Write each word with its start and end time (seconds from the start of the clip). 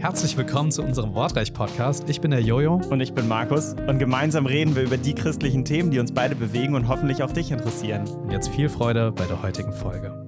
Herzlich 0.00 0.36
willkommen 0.36 0.72
zu 0.72 0.82
unserem 0.82 1.14
Wortreich-Podcast. 1.14 2.08
Ich 2.08 2.20
bin 2.20 2.30
der 2.30 2.40
Jojo. 2.40 2.80
Und 2.90 3.00
ich 3.00 3.12
bin 3.12 3.28
Markus. 3.28 3.74
Und 3.86 3.98
gemeinsam 3.98 4.46
reden 4.46 4.74
wir 4.74 4.82
über 4.82 4.96
die 4.96 5.14
christlichen 5.14 5.64
Themen, 5.64 5.90
die 5.90 5.98
uns 5.98 6.12
beide 6.12 6.34
bewegen 6.34 6.74
und 6.74 6.88
hoffentlich 6.88 7.22
auch 7.22 7.30
dich 7.30 7.52
interessieren. 7.52 8.08
Und 8.08 8.30
jetzt 8.30 8.48
viel 8.48 8.70
Freude 8.70 9.12
bei 9.12 9.26
der 9.26 9.42
heutigen 9.42 9.72
Folge. 9.72 10.26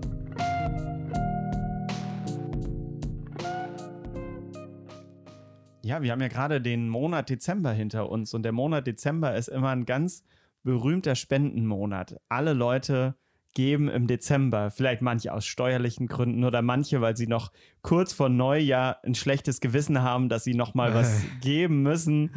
Ja, 5.82 6.02
wir 6.02 6.12
haben 6.12 6.20
ja 6.20 6.28
gerade 6.28 6.60
den 6.60 6.88
Monat 6.88 7.30
Dezember 7.30 7.72
hinter 7.72 8.08
uns. 8.08 8.34
Und 8.34 8.44
der 8.44 8.52
Monat 8.52 8.86
Dezember 8.86 9.34
ist 9.34 9.48
immer 9.48 9.70
ein 9.70 9.84
ganz 9.84 10.22
berühmter 10.62 11.14
Spendenmonat. 11.14 12.20
Alle 12.28 12.52
Leute 12.52 13.16
geben 13.54 13.88
im 13.88 14.06
Dezember. 14.06 14.70
Vielleicht 14.70 15.02
manche 15.02 15.32
aus 15.32 15.44
steuerlichen 15.44 16.06
Gründen 16.06 16.44
oder 16.44 16.62
manche, 16.62 17.00
weil 17.00 17.16
sie 17.16 17.26
noch 17.26 17.52
kurz 17.82 18.12
vor 18.12 18.28
Neujahr 18.28 18.98
ein 19.04 19.14
schlechtes 19.14 19.60
Gewissen 19.60 20.02
haben, 20.02 20.28
dass 20.28 20.44
sie 20.44 20.54
noch 20.54 20.74
mal 20.74 20.94
was 20.94 21.22
geben 21.40 21.82
müssen. 21.82 22.32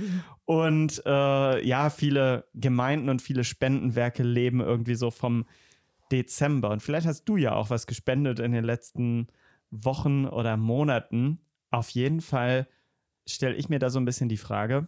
Und 0.46 1.02
äh, 1.06 1.66
ja, 1.66 1.90
viele 1.90 2.46
Gemeinden 2.54 3.10
und 3.10 3.22
viele 3.22 3.44
Spendenwerke 3.44 4.24
leben 4.24 4.60
irgendwie 4.60 4.96
so 4.96 5.12
vom 5.12 5.46
Dezember. 6.12 6.70
Und 6.70 6.82
vielleicht 6.82 7.08
hast 7.08 7.26
du 7.26 7.38
ja 7.38 7.54
auch 7.54 7.70
was 7.70 7.88
gespendet 7.88 8.40
in 8.40 8.52
den 8.52 8.64
letzten 8.64 9.28
Wochen 9.72 10.26
oder 10.26 10.58
Monaten. 10.58 11.40
Auf 11.72 11.90
jeden 11.90 12.22
Fall 12.22 12.68
stelle 13.28 13.56
ich 13.56 13.70
mir 13.70 13.80
da 13.80 13.90
so 13.90 14.00
ein 14.00 14.06
bisschen 14.06 14.30
die 14.30 14.38
Frage, 14.38 14.88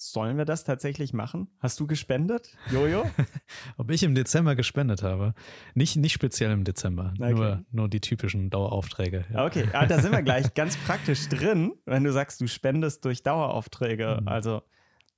Sollen 0.00 0.38
wir 0.38 0.44
das 0.44 0.62
tatsächlich 0.62 1.12
machen? 1.12 1.48
Hast 1.58 1.80
du 1.80 1.88
gespendet, 1.88 2.56
Jojo? 2.70 3.04
Ob 3.78 3.90
ich 3.90 4.04
im 4.04 4.14
Dezember 4.14 4.54
gespendet 4.54 5.02
habe? 5.02 5.34
Nicht, 5.74 5.96
nicht 5.96 6.12
speziell 6.12 6.52
im 6.52 6.62
Dezember, 6.62 7.14
okay. 7.18 7.34
nur, 7.34 7.64
nur 7.72 7.88
die 7.88 8.00
typischen 8.00 8.48
Daueraufträge. 8.48 9.24
Ja. 9.34 9.44
Okay, 9.44 9.66
ah, 9.72 9.86
da 9.86 10.00
sind 10.00 10.12
wir 10.12 10.22
gleich 10.22 10.54
ganz 10.54 10.76
praktisch 10.76 11.28
drin, 11.28 11.72
wenn 11.84 12.04
du 12.04 12.12
sagst, 12.12 12.40
du 12.40 12.46
spendest 12.46 13.04
durch 13.06 13.24
Daueraufträge. 13.24 14.18
Mhm. 14.20 14.28
Also, 14.28 14.62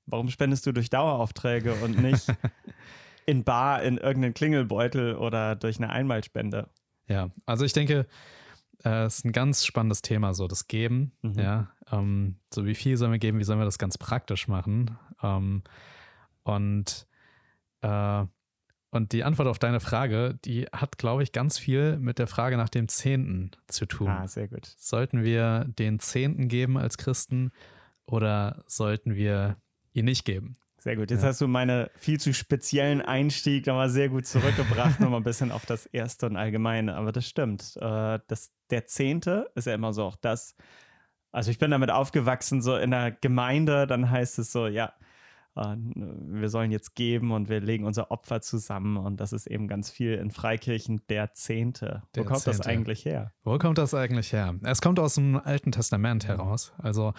warum 0.07 0.31
spendest 0.31 0.65
du 0.65 0.73
durch 0.73 0.89
Daueraufträge 0.89 1.75
und 1.75 2.01
nicht 2.01 2.33
in 3.27 3.45
Bar, 3.45 3.83
in 3.83 3.99
irgendeinen 3.99 4.33
Klingelbeutel 4.33 5.15
oder 5.15 5.57
durch 5.57 5.77
eine 5.77 5.91
Einmalspende? 5.91 6.71
Ja, 7.07 7.29
also 7.45 7.67
ich 7.67 7.75
denke, 7.75 8.07
äh, 8.85 9.07
ist 9.07 9.25
ein 9.25 9.33
ganz 9.33 9.65
spannendes 9.65 10.03
Thema, 10.03 10.35
so 10.35 10.49
das 10.49 10.69
Geben. 10.69 11.13
Mhm. 11.23 11.39
Ja, 11.39 11.71
ähm, 11.91 12.37
so 12.53 12.67
wie 12.67 12.75
viel 12.75 12.97
sollen 12.97 13.13
wir 13.13 13.19
geben, 13.19 13.39
wie 13.39 13.45
sollen 13.45 13.59
wir 13.59 13.65
das 13.65 13.79
ganz 13.79 13.99
praktisch 13.99 14.49
machen? 14.49 14.97
Ähm, 15.23 15.63
und, 16.43 17.07
äh, 17.83 18.25
und 18.91 19.13
die 19.13 19.25
Antwort 19.25 19.49
auf 19.49 19.59
deine 19.59 19.81
Frage, 19.81 20.39
die 20.45 20.67
hat, 20.73 20.99
glaube 20.99 21.23
ich, 21.23 21.33
ganz 21.33 21.59
viel 21.59 21.99
mit 21.99 22.19
der 22.19 22.27
Frage 22.27 22.57
nach 22.57 22.69
dem 22.69 22.89
Zehnten 22.89 23.53
zu 23.69 23.87
tun. 23.87 24.09
Ah, 24.09 24.27
sehr 24.27 24.49
gut. 24.49 24.67
Sollten 24.77 25.23
wir 25.23 25.67
den 25.79 26.01
Zehnten 26.01 26.49
geben 26.49 26.77
als 26.77 26.99
Christen 26.99 27.53
oder 28.07 28.65
sollten 28.67 29.15
wir 29.15 29.57
ihn 29.93 30.07
nicht 30.07 30.25
geben? 30.25 30.57
Sehr 30.81 30.97
gut. 30.97 31.11
Jetzt 31.11 31.23
ja. 31.23 31.29
hast 31.29 31.43
du 31.43 31.47
meine 31.47 31.91
viel 31.95 32.19
zu 32.19 32.33
speziellen 32.33 33.03
Einstieg 33.03 33.67
nochmal 33.67 33.91
sehr 33.91 34.09
gut 34.09 34.27
zurückgebracht, 34.27 34.99
nochmal 34.99 35.21
ein 35.21 35.25
bisschen 35.25 35.53
auf 35.53 35.67
das 35.67 35.85
Erste 35.85 36.25
und 36.25 36.37
Allgemeine. 36.37 36.97
Aber 36.97 37.13
das 37.13 37.29
stimmt. 37.29 37.77
Äh, 37.77 38.19
das, 38.27 38.51
der 38.71 38.87
Zehnte 38.87 39.51
ist 39.55 39.67
ja 39.67 39.75
immer 39.75 39.93
so 39.93 40.05
auch 40.05 40.17
das. 40.17 40.57
Also 41.33 41.51
ich 41.51 41.59
bin 41.59 41.71
damit 41.71 41.91
aufgewachsen, 41.91 42.63
so 42.63 42.77
in 42.77 42.93
der 42.93 43.11
Gemeinde, 43.13 43.87
dann 43.87 44.11
heißt 44.11 44.39
es 44.39 44.53
so, 44.53 44.67
ja, 44.67 44.95
äh, 45.55 45.77
wir 45.77 46.49
sollen 46.49 46.71
jetzt 46.71 46.95
geben 46.95 47.31
und 47.33 47.51
wir 47.51 47.61
legen 47.61 47.85
unser 47.85 48.11
Opfer 48.11 48.41
zusammen. 48.41 48.97
Und 48.97 49.21
das 49.21 49.35
ist 49.35 49.47
eben 49.47 49.69
ganz 49.69 49.91
viel 49.91 50.15
in 50.15 50.31
Freikirchen 50.31 51.03
der 51.11 51.35
Zehnte. 51.35 52.05
Der 52.15 52.25
Wo 52.25 52.29
kommt 52.29 52.41
Zehnte. 52.41 52.57
das 52.57 52.67
eigentlich 52.67 53.05
her? 53.05 53.35
Wo 53.45 53.59
kommt 53.59 53.77
das 53.77 53.93
eigentlich 53.93 54.33
her? 54.33 54.55
Es 54.63 54.81
kommt 54.81 54.99
aus 54.99 55.17
dem 55.17 55.37
Alten 55.37 55.73
Testament 55.73 56.27
heraus. 56.27 56.73
Also 56.79 57.13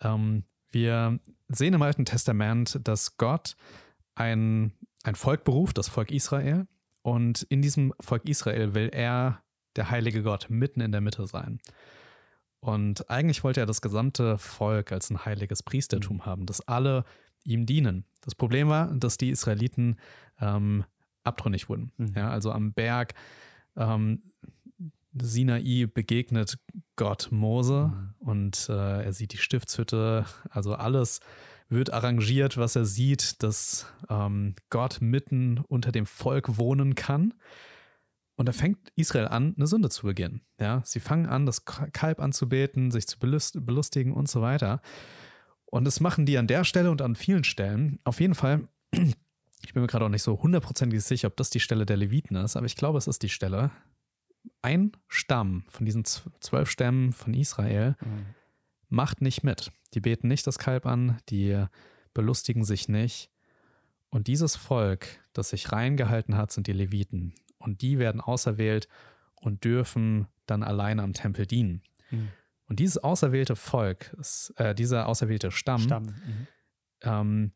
ähm, 0.00 0.44
wir 0.70 1.18
sehen 1.48 1.74
im 1.74 1.82
Alten 1.82 2.04
Testament, 2.04 2.78
dass 2.82 3.16
Gott 3.16 3.56
ein, 4.14 4.72
ein 5.02 5.14
Volk 5.14 5.44
beruft, 5.44 5.78
das 5.78 5.88
Volk 5.88 6.10
Israel. 6.10 6.66
Und 7.02 7.42
in 7.42 7.62
diesem 7.62 7.94
Volk 8.00 8.28
Israel 8.28 8.74
will 8.74 8.90
er, 8.92 9.42
der 9.76 9.90
heilige 9.90 10.22
Gott, 10.22 10.46
mitten 10.50 10.80
in 10.80 10.92
der 10.92 11.00
Mitte 11.00 11.26
sein. 11.26 11.60
Und 12.60 13.08
eigentlich 13.08 13.44
wollte 13.44 13.60
er 13.60 13.66
das 13.66 13.80
gesamte 13.80 14.36
Volk 14.38 14.92
als 14.92 15.10
ein 15.10 15.24
heiliges 15.24 15.62
Priestertum 15.62 16.18
mhm. 16.18 16.26
haben, 16.26 16.46
dass 16.46 16.66
alle 16.66 17.04
ihm 17.44 17.66
dienen. 17.66 18.04
Das 18.22 18.34
Problem 18.34 18.68
war, 18.68 18.92
dass 18.94 19.16
die 19.16 19.30
Israeliten 19.30 19.96
ähm, 20.40 20.84
abtrünnig 21.22 21.68
wurden. 21.68 21.92
Mhm. 21.96 22.12
Ja, 22.16 22.30
also 22.30 22.50
am 22.50 22.72
Berg 22.72 23.14
ähm, 23.76 24.22
Sinai 25.22 25.86
begegnet 25.92 26.58
Gott 26.96 27.28
Mose 27.30 27.92
mhm. 27.92 28.14
und 28.18 28.68
äh, 28.68 29.04
er 29.04 29.12
sieht 29.12 29.32
die 29.32 29.38
Stiftshütte, 29.38 30.26
also 30.50 30.74
alles 30.74 31.20
wird 31.68 31.92
arrangiert, 31.92 32.56
was 32.56 32.76
er 32.76 32.84
sieht, 32.84 33.42
dass 33.42 33.86
ähm, 34.08 34.54
Gott 34.70 34.98
mitten 35.00 35.58
unter 35.58 35.92
dem 35.92 36.06
Volk 36.06 36.56
wohnen 36.56 36.94
kann. 36.94 37.34
Und 38.36 38.46
da 38.46 38.52
fängt 38.52 38.78
Israel 38.94 39.28
an, 39.28 39.54
eine 39.56 39.66
Sünde 39.66 39.90
zu 39.90 40.06
begehen. 40.06 40.42
Ja, 40.60 40.80
sie 40.84 41.00
fangen 41.00 41.26
an, 41.26 41.44
das 41.44 41.64
Kalb 41.64 42.20
anzubeten, 42.20 42.90
sich 42.90 43.06
zu 43.06 43.18
belustigen 43.18 44.12
und 44.12 44.28
so 44.28 44.40
weiter. 44.40 44.80
Und 45.66 45.84
das 45.84 46.00
machen 46.00 46.24
die 46.24 46.38
an 46.38 46.46
der 46.46 46.64
Stelle 46.64 46.90
und 46.90 47.02
an 47.02 47.16
vielen 47.16 47.44
Stellen. 47.44 47.98
Auf 48.04 48.20
jeden 48.20 48.34
Fall, 48.34 48.68
ich 48.92 49.74
bin 49.74 49.82
mir 49.82 49.88
gerade 49.88 50.04
auch 50.04 50.10
nicht 50.10 50.22
so 50.22 50.40
hundertprozentig 50.40 51.02
sicher, 51.02 51.28
ob 51.28 51.36
das 51.36 51.50
die 51.50 51.60
Stelle 51.60 51.84
der 51.84 51.96
Leviten 51.96 52.36
ist, 52.36 52.56
aber 52.56 52.66
ich 52.66 52.76
glaube, 52.76 52.96
es 52.96 53.08
ist 53.08 53.22
die 53.22 53.28
Stelle 53.28 53.70
ein 54.62 54.92
Stamm 55.08 55.64
von 55.68 55.86
diesen 55.86 56.04
zwölf 56.04 56.70
Stämmen 56.70 57.12
von 57.12 57.34
Israel 57.34 57.96
mhm. 58.00 58.26
macht 58.88 59.20
nicht 59.20 59.42
mit. 59.42 59.72
Die 59.94 60.00
beten 60.00 60.28
nicht 60.28 60.46
das 60.46 60.58
Kalb 60.58 60.86
an, 60.86 61.18
die 61.28 61.64
belustigen 62.14 62.64
sich 62.64 62.88
nicht. 62.88 63.30
Und 64.10 64.26
dieses 64.26 64.56
Volk, 64.56 65.06
das 65.32 65.50
sich 65.50 65.72
reingehalten 65.72 66.36
hat, 66.36 66.50
sind 66.50 66.66
die 66.66 66.72
Leviten. 66.72 67.34
Und 67.58 67.82
die 67.82 67.98
werden 67.98 68.20
auserwählt 68.20 68.88
und 69.34 69.64
dürfen 69.64 70.28
dann 70.46 70.62
alleine 70.62 71.02
am 71.02 71.12
Tempel 71.12 71.46
dienen. 71.46 71.82
Mhm. 72.10 72.28
Und 72.68 72.80
dieses 72.80 72.98
auserwählte 72.98 73.56
Volk, 73.56 74.14
äh, 74.56 74.74
dieser 74.74 75.06
auserwählte 75.06 75.50
Stamm, 75.50 75.80
Stamm. 75.80 76.04
Mhm. 76.04 76.46
Ähm, 77.02 77.52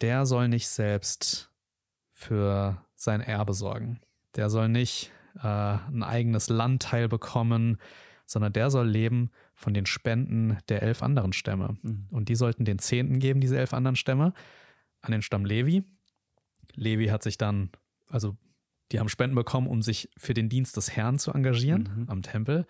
der 0.00 0.26
soll 0.26 0.48
nicht 0.48 0.68
selbst 0.68 1.50
für 2.10 2.84
sein 2.94 3.20
Erbe 3.20 3.54
sorgen. 3.54 4.00
Der 4.34 4.50
soll 4.50 4.68
nicht 4.68 5.10
äh, 5.42 5.46
ein 5.46 6.02
eigenes 6.02 6.48
Landteil 6.48 7.08
bekommen, 7.08 7.78
sondern 8.26 8.52
der 8.52 8.70
soll 8.70 8.88
leben 8.88 9.30
von 9.54 9.72
den 9.72 9.86
Spenden 9.86 10.58
der 10.68 10.82
elf 10.82 11.02
anderen 11.02 11.32
Stämme. 11.32 11.76
Mhm. 11.82 12.06
Und 12.10 12.28
die 12.28 12.34
sollten 12.34 12.64
den 12.64 12.78
Zehnten 12.78 13.18
geben, 13.18 13.40
diese 13.40 13.58
elf 13.58 13.72
anderen 13.72 13.96
Stämme, 13.96 14.32
an 15.00 15.12
den 15.12 15.22
Stamm 15.22 15.44
Levi. 15.44 15.84
Levi 16.74 17.06
hat 17.06 17.22
sich 17.22 17.38
dann, 17.38 17.70
also 18.08 18.36
die 18.92 19.00
haben 19.00 19.08
Spenden 19.08 19.36
bekommen, 19.36 19.66
um 19.66 19.82
sich 19.82 20.10
für 20.16 20.34
den 20.34 20.48
Dienst 20.48 20.76
des 20.76 20.94
Herrn 20.94 21.18
zu 21.18 21.32
engagieren 21.32 21.88
mhm. 21.96 22.08
am 22.08 22.22
Tempel. 22.22 22.66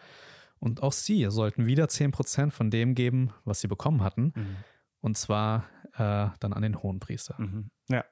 Und 0.58 0.82
auch 0.82 0.92
sie 0.92 1.26
sollten 1.30 1.66
wieder 1.66 1.86
10% 1.86 2.50
von 2.50 2.70
dem 2.70 2.94
geben, 2.94 3.30
was 3.44 3.60
sie 3.60 3.68
bekommen 3.68 4.02
hatten. 4.02 4.32
Mhm. 4.34 4.56
Und 5.00 5.18
zwar 5.18 5.66
äh, 5.94 6.28
dann 6.40 6.52
an 6.52 6.62
den 6.62 6.82
Hohenpriester. 6.82 7.36
Mhm. 7.38 7.70
Ja. 7.88 8.04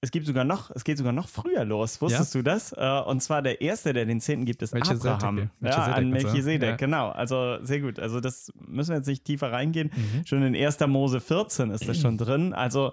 Es 0.00 0.12
gibt 0.12 0.26
sogar 0.26 0.44
noch, 0.44 0.70
es 0.70 0.84
geht 0.84 0.96
sogar 0.96 1.12
noch 1.12 1.28
früher 1.28 1.64
los. 1.64 2.00
Wusstest 2.00 2.34
ja? 2.34 2.38
du 2.38 2.44
das? 2.44 2.72
Äh, 2.72 3.02
und 3.06 3.20
zwar 3.20 3.42
der 3.42 3.60
erste, 3.60 3.92
der 3.92 4.06
den 4.06 4.20
Zehnten 4.20 4.44
gibt, 4.44 4.62
ist 4.62 4.74
Abraham. 4.74 5.50
Ja, 5.60 5.70
an 5.70 6.10
Melchisedek, 6.10 6.70
ja. 6.70 6.76
genau. 6.76 7.08
Also 7.08 7.58
sehr 7.62 7.80
gut. 7.80 7.98
Also 7.98 8.20
das 8.20 8.52
müssen 8.64 8.90
wir 8.90 8.98
jetzt 8.98 9.08
nicht 9.08 9.24
tiefer 9.24 9.50
reingehen. 9.50 9.90
Mhm. 9.94 10.26
Schon 10.26 10.42
in 10.42 10.54
1. 10.54 10.78
Mose 10.86 11.20
14 11.20 11.70
ist 11.70 11.88
das 11.88 12.00
schon 12.00 12.16
drin. 12.18 12.52
Also 12.52 12.92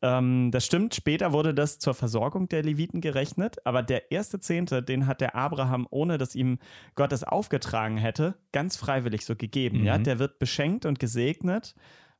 ähm, 0.00 0.50
das 0.50 0.64
stimmt, 0.64 0.94
später 0.94 1.32
wurde 1.32 1.52
das 1.52 1.78
zur 1.78 1.92
Versorgung 1.92 2.48
der 2.48 2.62
Leviten 2.62 3.00
gerechnet, 3.00 3.56
aber 3.66 3.82
der 3.82 4.12
erste 4.12 4.38
Zehnte, 4.38 4.82
den 4.82 5.06
hat 5.06 5.20
der 5.20 5.34
Abraham, 5.34 5.88
ohne 5.90 6.18
dass 6.18 6.34
ihm 6.34 6.58
Gott 6.94 7.12
es 7.12 7.24
aufgetragen 7.24 7.96
hätte, 7.96 8.36
ganz 8.52 8.76
freiwillig 8.76 9.24
so 9.24 9.34
gegeben. 9.34 9.80
Mhm. 9.80 9.84
Ja? 9.84 9.98
Der 9.98 10.18
wird 10.18 10.38
beschenkt 10.38 10.86
und 10.86 10.98
gesegnet 10.98 11.74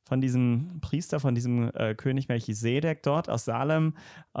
von 0.07 0.21
diesem 0.21 0.79
Priester, 0.81 1.19
von 1.19 1.35
diesem 1.35 1.71
äh, 1.73 1.95
König 1.95 2.27
Melchisedek 2.27 3.03
dort 3.03 3.29
aus 3.29 3.45
Salem, 3.45 3.95
äh, 4.33 4.39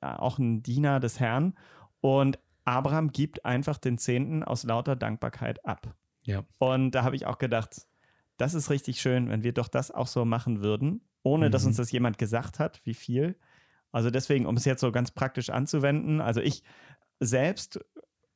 auch 0.00 0.38
ein 0.38 0.62
Diener 0.62 1.00
des 1.00 1.20
Herrn. 1.20 1.54
Und 2.00 2.38
Abraham 2.64 3.12
gibt 3.12 3.44
einfach 3.44 3.78
den 3.78 3.98
Zehnten 3.98 4.42
aus 4.42 4.64
lauter 4.64 4.96
Dankbarkeit 4.96 5.64
ab. 5.64 5.94
Ja. 6.24 6.44
Und 6.58 6.92
da 6.92 7.04
habe 7.04 7.16
ich 7.16 7.26
auch 7.26 7.38
gedacht, 7.38 7.86
das 8.36 8.54
ist 8.54 8.70
richtig 8.70 9.00
schön, 9.00 9.28
wenn 9.28 9.42
wir 9.42 9.52
doch 9.52 9.68
das 9.68 9.90
auch 9.90 10.06
so 10.06 10.24
machen 10.24 10.62
würden, 10.62 11.02
ohne 11.22 11.46
mhm. 11.46 11.52
dass 11.52 11.64
uns 11.64 11.76
das 11.76 11.92
jemand 11.92 12.18
gesagt 12.18 12.58
hat, 12.58 12.80
wie 12.84 12.94
viel. 12.94 13.36
Also 13.92 14.10
deswegen, 14.10 14.46
um 14.46 14.56
es 14.56 14.64
jetzt 14.64 14.80
so 14.80 14.90
ganz 14.90 15.12
praktisch 15.12 15.50
anzuwenden, 15.50 16.20
also 16.20 16.40
ich 16.40 16.64
selbst 17.20 17.78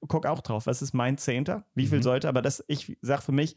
gucke 0.07 0.31
auch 0.31 0.41
drauf, 0.41 0.67
was 0.67 0.83
ist 0.83 0.93
mein 0.93 1.19
Zehnter, 1.19 1.65
wie 1.75 1.89
viel 1.89 1.99
mhm. 1.99 2.05
sollte, 2.05 2.29
aber 2.29 2.43
das, 2.43 2.65
ich 2.69 2.97
sage 3.03 3.23
für 3.23 3.33
mich, 3.33 3.57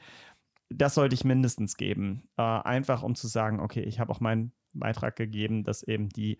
das 0.73 0.95
sollte 0.95 1.15
ich 1.15 1.23
mindestens 1.23 1.77
geben. 1.77 2.23
Äh, 2.38 2.41
einfach 2.41 3.03
um 3.03 3.15
zu 3.15 3.27
sagen, 3.27 3.59
okay, 3.59 3.81
ich 3.81 4.00
habe 4.00 4.12
auch 4.12 4.19
meinen 4.19 4.51
Beitrag 4.73 5.15
gegeben, 5.15 5.63
dass 5.63 5.83
eben 5.83 6.09
die, 6.09 6.38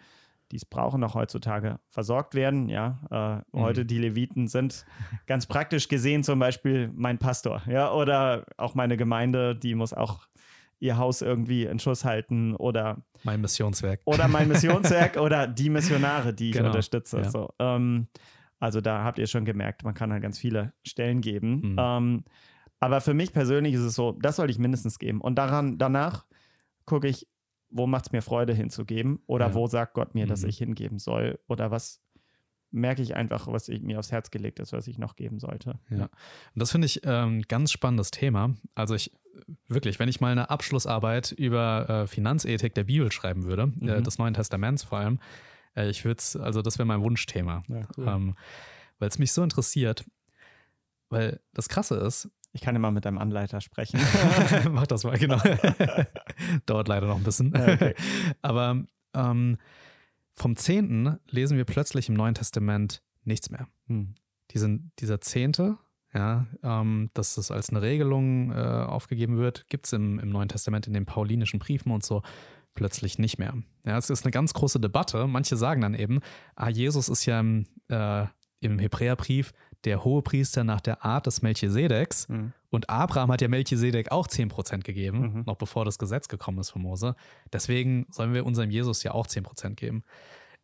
die 0.52 0.58
es 0.58 0.66
brauchen, 0.66 1.04
auch 1.04 1.16
heutzutage 1.16 1.80
versorgt 1.90 2.36
werden. 2.36 2.70
Ja, 2.70 3.44
äh, 3.52 3.58
mhm. 3.58 3.62
heute 3.62 3.86
die 3.86 3.98
Leviten 3.98 4.48
sind 4.48 4.86
ganz 5.28 5.46
praktisch 5.46 5.88
gesehen 5.88 6.24
zum 6.24 6.40
Beispiel 6.40 6.92
mein 6.94 7.18
Pastor, 7.18 7.62
ja, 7.68 7.92
oder 7.92 8.46
auch 8.58 8.76
meine 8.76 8.98
Gemeinde, 8.98 9.56
die 9.56 9.76
muss 9.76 9.94
auch 9.94 10.28
ihr 10.80 10.98
Haus 10.98 11.22
irgendwie 11.22 11.66
in 11.66 11.78
Schuss 11.78 12.04
halten 12.06 12.56
oder 12.56 13.04
mein 13.24 13.40
Missionswerk 13.40 14.02
oder 14.06 14.28
mein 14.28 14.48
Missionswerk 14.48 15.18
oder 15.18 15.48
die 15.48 15.70
Missionare, 15.70 16.34
die 16.34 16.50
ich 16.50 16.56
genau. 16.56 16.70
unterstütze. 16.70 17.18
Ja. 17.18 17.30
So, 17.30 17.54
ähm, 17.60 18.08
also 18.60 18.82
da 18.82 19.04
habt 19.04 19.20
ihr 19.20 19.28
schon 19.28 19.46
gemerkt, 19.46 19.84
man 19.84 19.94
kann 19.94 20.12
halt 20.12 20.24
ganz 20.24 20.40
viele 20.40 20.74
Stellen 20.84 21.22
geben. 21.22 21.74
Mhm. 21.74 21.76
Ähm, 21.78 22.24
aber 22.82 23.00
für 23.00 23.14
mich 23.14 23.32
persönlich 23.32 23.76
ist 23.76 23.82
es 23.82 23.96
so, 23.96 24.12
das 24.12 24.36
soll 24.36 24.50
ich 24.50 24.60
mindestens 24.60 25.00
geben. 25.00 25.22
Und 25.22 25.36
daran, 25.36 25.78
danach 25.78 26.26
gucke 26.86 27.08
ich, 27.08 27.28
wo 27.70 27.88
macht 27.88 28.08
es 28.08 28.12
mir 28.12 28.22
Freude 28.22 28.54
hinzugeben 28.54 29.20
oder 29.28 29.48
ja. 29.48 29.54
wo 29.54 29.68
sagt 29.68 29.94
Gott 29.94 30.16
mir, 30.16 30.26
dass 30.26 30.42
mhm. 30.42 30.50
ich 30.50 30.58
hingeben 30.58 31.00
soll 31.00 31.40
oder 31.48 31.72
was 31.72 32.02
merke 32.72 33.02
ich 33.02 33.16
einfach, 33.16 33.48
was 33.48 33.70
ich, 33.70 33.82
mir 33.82 34.00
aufs 34.00 34.12
Herz 34.12 34.32
gelegt 34.32 34.60
ist, 34.60 34.74
was 34.74 34.88
ich 34.88 34.98
noch 34.98 35.16
geben 35.16 35.40
sollte. 35.40 35.80
Ja, 35.90 36.06
und 36.06 36.10
das 36.56 36.72
finde 36.72 36.88
ich 36.88 37.06
ein 37.06 37.34
ähm, 37.34 37.42
ganz 37.48 37.72
spannendes 37.72 38.12
Thema. 38.12 38.56
Also 38.76 38.96
ich 38.96 39.12
wirklich, 39.68 40.00
wenn 40.00 40.10
ich 40.10 40.20
mal 40.20 40.32
eine 40.32 40.50
Abschlussarbeit 40.50 41.32
über 41.32 41.90
äh, 41.90 42.08
Finanzethik 42.08 42.74
der 42.74 42.86
Bibel 42.86 43.12
schreiben 43.12 43.44
würde, 43.44 43.74
äh, 43.80 43.84
mhm. 43.84 43.90
äh, 43.90 44.02
des 44.02 44.18
Neuen 44.18 44.34
Testaments 44.34 44.84
vor 44.84 44.98
allem, 44.98 45.20
äh, 45.76 45.90
ich 45.90 46.04
würde 46.04 46.18
es, 46.18 46.36
also 46.36 46.62
das 46.62 46.80
wäre 46.80 46.88
mein 46.88 47.02
Wunschthema, 47.02 47.64
ja, 47.68 47.82
cool. 47.98 48.08
ähm, 48.08 48.36
weil 49.00 49.10
es 49.10 49.20
mich 49.20 49.32
so 49.34 49.44
interessiert. 49.44 50.04
Weil 51.10 51.42
das 51.54 51.68
Krasse 51.68 51.96
ist, 51.96 52.30
ich 52.54 52.62
kann 52.62 52.76
immer 52.76 52.92
mit 52.92 53.06
deinem 53.06 53.18
Anleiter 53.18 53.62
sprechen. 53.62 54.00
Mach 54.72 54.88
das 54.88 55.04
mal, 55.04 55.18
genau. 55.18 55.38
Dauert 56.66 56.88
leider 56.88 57.08
noch 57.08 57.18
ein 57.18 57.24
bisschen. 57.24 57.56
Okay. 57.56 57.96
Aber 58.42 58.84
ähm, 59.14 59.58
vom 60.34 60.56
Zehnten 60.56 61.18
lesen 61.30 61.58
wir 61.58 61.66
plötzlich 61.66 62.10
im 62.10 62.16
Neuen 62.16 62.36
Testament 62.36 63.04
nichts 63.24 63.50
mehr. 63.50 63.68
Hm. 63.88 64.16
Diesen, 64.52 64.92
dieser 65.00 65.22
Zehnte, 65.22 65.78
ja, 66.14 66.48
ähm, 66.62 67.10
dass 67.14 67.38
es 67.38 67.52
als 67.52 67.70
eine 67.70 67.82
Regelung 67.82 68.52
äh, 68.52 68.56
aufgegeben 68.56 69.38
wird, 69.38 69.68
gibt 69.70 69.86
es 69.86 69.94
im, 69.94 70.20
im 70.20 70.30
Neuen 70.30 70.50
Testament 70.50 70.88
in 70.88 70.94
den 70.94 71.06
paulinischen 71.06 71.60
Briefen 71.60 71.92
und 71.92 72.04
so 72.04 72.22
plötzlich 72.74 73.18
nicht 73.18 73.38
mehr. 73.38 73.54
Ja, 73.86 73.98
es 73.98 74.10
ist 74.10 74.26
eine 74.26 74.32
ganz 74.32 74.54
große 74.54 74.80
Debatte. 74.80 75.28
Manche 75.28 75.56
sagen 75.56 75.82
dann 75.82 75.94
eben, 75.94 76.20
ah, 76.56 76.70
Jesus 76.70 77.08
ist 77.08 77.26
ja 77.26 77.40
im, 77.40 77.66
äh, 77.90 78.26
im 78.60 78.80
Hebräerbrief 78.80 79.54
der 79.86 80.04
Hohepriester 80.04 80.64
nach 80.64 80.82
der 80.82 81.04
Art 81.04 81.26
des 81.26 81.42
Melchisedeks. 81.42 82.30
Mhm. 82.30 82.54
Und 82.70 82.90
Abraham 82.90 83.32
hat 83.32 83.42
ja 83.42 83.48
Melchisedek 83.48 84.12
auch 84.12 84.28
10% 84.28 84.84
gegeben, 84.84 85.20
mhm. 85.20 85.44
noch 85.46 85.58
bevor 85.58 85.86
das 85.86 85.98
Gesetz 85.98 86.28
gekommen 86.28 86.60
ist 86.60 86.70
von 86.70 86.82
Mose. 86.82 87.16
Deswegen 87.52 88.06
sollen 88.10 88.34
wir 88.34 88.46
unserem 88.46 88.70
Jesus 88.70 89.04
ja 89.04 89.14
auch 89.14 89.28
10% 89.28 89.76
geben. 89.76 90.04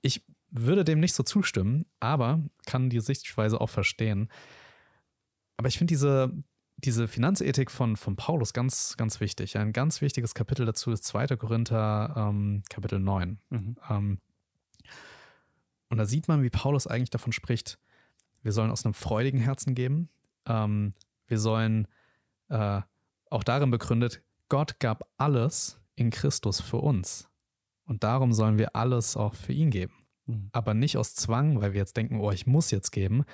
Ich 0.01 0.25
würde 0.49 0.83
dem 0.83 0.99
nicht 0.99 1.13
so 1.13 1.23
zustimmen, 1.23 1.85
aber 1.99 2.41
kann 2.65 2.89
die 2.89 2.99
Sichtweise 2.99 3.59
auch 3.59 3.69
verstehen. 3.69 4.29
Aber 5.57 5.67
ich 5.67 5.77
finde 5.77 5.91
diese, 5.91 6.31
diese 6.77 7.07
Finanzethik 7.07 7.71
von, 7.71 7.97
von 7.97 8.15
Paulus 8.15 8.53
ganz, 8.53 8.95
ganz 8.97 9.19
wichtig. 9.19 9.57
Ein 9.57 9.73
ganz 9.73 10.01
wichtiges 10.01 10.33
Kapitel 10.33 10.65
dazu 10.65 10.91
ist 10.91 11.03
2. 11.03 11.35
Korinther 11.35 12.13
ähm, 12.15 12.63
Kapitel 12.69 12.99
9. 12.99 13.39
Mhm. 13.49 13.77
Ähm, 13.89 14.19
und 15.89 15.97
da 15.97 16.05
sieht 16.05 16.27
man, 16.27 16.43
wie 16.43 16.49
Paulus 16.49 16.87
eigentlich 16.87 17.09
davon 17.09 17.33
spricht, 17.33 17.79
wir 18.47 18.53
sollen 18.53 18.71
aus 18.71 18.85
einem 18.85 18.93
freudigen 18.93 19.41
Herzen 19.41 19.75
geben. 19.75 20.07
Ähm, 20.45 20.93
wir 21.27 21.37
sollen 21.37 21.85
äh, 22.47 22.79
auch 23.29 23.43
darin 23.43 23.71
begründet, 23.71 24.21
Gott 24.47 24.79
gab 24.79 25.05
alles 25.17 25.81
in 25.95 26.11
Christus 26.11 26.61
für 26.61 26.77
uns. 26.77 27.27
Und 27.83 28.05
darum 28.05 28.31
sollen 28.31 28.57
wir 28.57 28.73
alles 28.73 29.17
auch 29.17 29.33
für 29.33 29.51
ihn 29.51 29.69
geben. 29.69 29.93
Mhm. 30.27 30.47
Aber 30.53 30.73
nicht 30.73 30.95
aus 30.95 31.13
Zwang, 31.13 31.59
weil 31.59 31.73
wir 31.73 31.81
jetzt 31.81 31.97
denken, 31.97 32.21
oh, 32.21 32.31
ich 32.31 32.47
muss 32.47 32.71
jetzt 32.71 32.91
geben, 32.91 33.25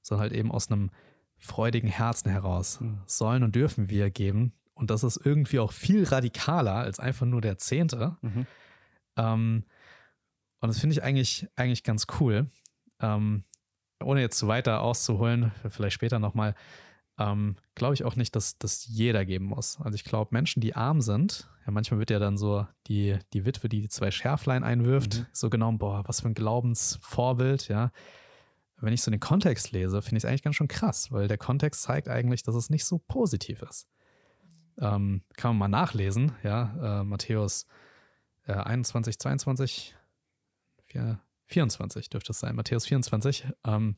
sondern 0.00 0.22
halt 0.22 0.32
eben 0.32 0.50
aus 0.50 0.70
einem 0.70 0.90
freudigen 1.36 1.90
Herzen 1.90 2.30
heraus. 2.30 2.80
Mhm. 2.80 3.02
Sollen 3.04 3.42
und 3.42 3.54
dürfen 3.54 3.90
wir 3.90 4.10
geben. 4.10 4.54
Und 4.72 4.88
das 4.88 5.04
ist 5.04 5.20
irgendwie 5.22 5.58
auch 5.58 5.72
viel 5.72 6.04
radikaler 6.04 6.76
als 6.76 7.00
einfach 7.00 7.26
nur 7.26 7.42
der 7.42 7.58
Zehnte. 7.58 8.16
Mhm. 8.22 8.46
Ähm, 9.18 9.64
und 10.60 10.68
das 10.68 10.80
finde 10.80 10.94
ich 10.94 11.02
eigentlich, 11.02 11.46
eigentlich 11.54 11.84
ganz 11.84 12.06
cool. 12.18 12.46
Ähm, 13.00 13.44
ohne 14.04 14.20
jetzt 14.20 14.38
zu 14.38 14.48
weiter 14.48 14.82
auszuholen, 14.82 15.52
vielleicht 15.68 15.94
später 15.94 16.18
nochmal, 16.18 16.54
ähm, 17.18 17.56
glaube 17.74 17.94
ich 17.94 18.04
auch 18.04 18.16
nicht, 18.16 18.34
dass 18.36 18.58
das 18.58 18.86
jeder 18.86 19.24
geben 19.24 19.46
muss. 19.46 19.78
Also 19.80 19.94
ich 19.94 20.04
glaube, 20.04 20.30
Menschen, 20.32 20.60
die 20.60 20.74
arm 20.74 21.00
sind, 21.00 21.48
ja, 21.66 21.72
manchmal 21.72 21.98
wird 22.00 22.10
ja 22.10 22.18
dann 22.18 22.36
so 22.36 22.66
die, 22.86 23.18
die 23.32 23.44
Witwe, 23.44 23.68
die, 23.68 23.80
die 23.80 23.88
zwei 23.88 24.10
Schärflein 24.10 24.64
einwirft, 24.64 25.20
mhm. 25.20 25.26
so 25.32 25.50
genommen, 25.50 25.78
boah, 25.78 26.02
was 26.06 26.20
für 26.20 26.28
ein 26.28 26.34
Glaubensvorbild, 26.34 27.68
ja. 27.68 27.90
Wenn 28.76 28.92
ich 28.92 29.02
so 29.02 29.10
den 29.10 29.20
Kontext 29.20 29.72
lese, 29.72 30.02
finde 30.02 30.18
ich 30.18 30.24
es 30.24 30.28
eigentlich 30.28 30.42
ganz 30.42 30.56
schön 30.56 30.68
krass, 30.68 31.10
weil 31.10 31.28
der 31.28 31.38
Kontext 31.38 31.82
zeigt 31.82 32.08
eigentlich, 32.08 32.42
dass 32.42 32.54
es 32.54 32.68
nicht 32.70 32.84
so 32.84 32.98
positiv 32.98 33.62
ist. 33.62 33.86
Ähm, 34.78 35.22
kann 35.36 35.56
man 35.56 35.70
mal 35.70 35.78
nachlesen, 35.78 36.32
ja, 36.42 37.00
äh, 37.00 37.04
Matthäus 37.04 37.66
äh, 38.46 38.52
21, 38.52 39.18
22, 39.18 39.94
4, 40.86 41.20
24 41.46 42.08
dürfte 42.10 42.32
es 42.32 42.40
sein, 42.40 42.56
Matthäus 42.56 42.86
24. 42.86 43.46
Ähm, 43.64 43.96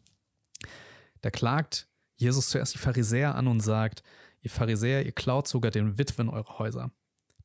da 1.22 1.30
klagt 1.30 1.88
Jesus 2.16 2.48
zuerst 2.48 2.74
die 2.74 2.78
Pharisäer 2.78 3.34
an 3.34 3.46
und 3.46 3.60
sagt, 3.60 4.02
ihr 4.40 4.50
Pharisäer, 4.50 5.04
ihr 5.04 5.12
klaut 5.12 5.48
sogar 5.48 5.70
den 5.70 5.98
Witwen 5.98 6.28
eure 6.28 6.58
Häuser. 6.58 6.90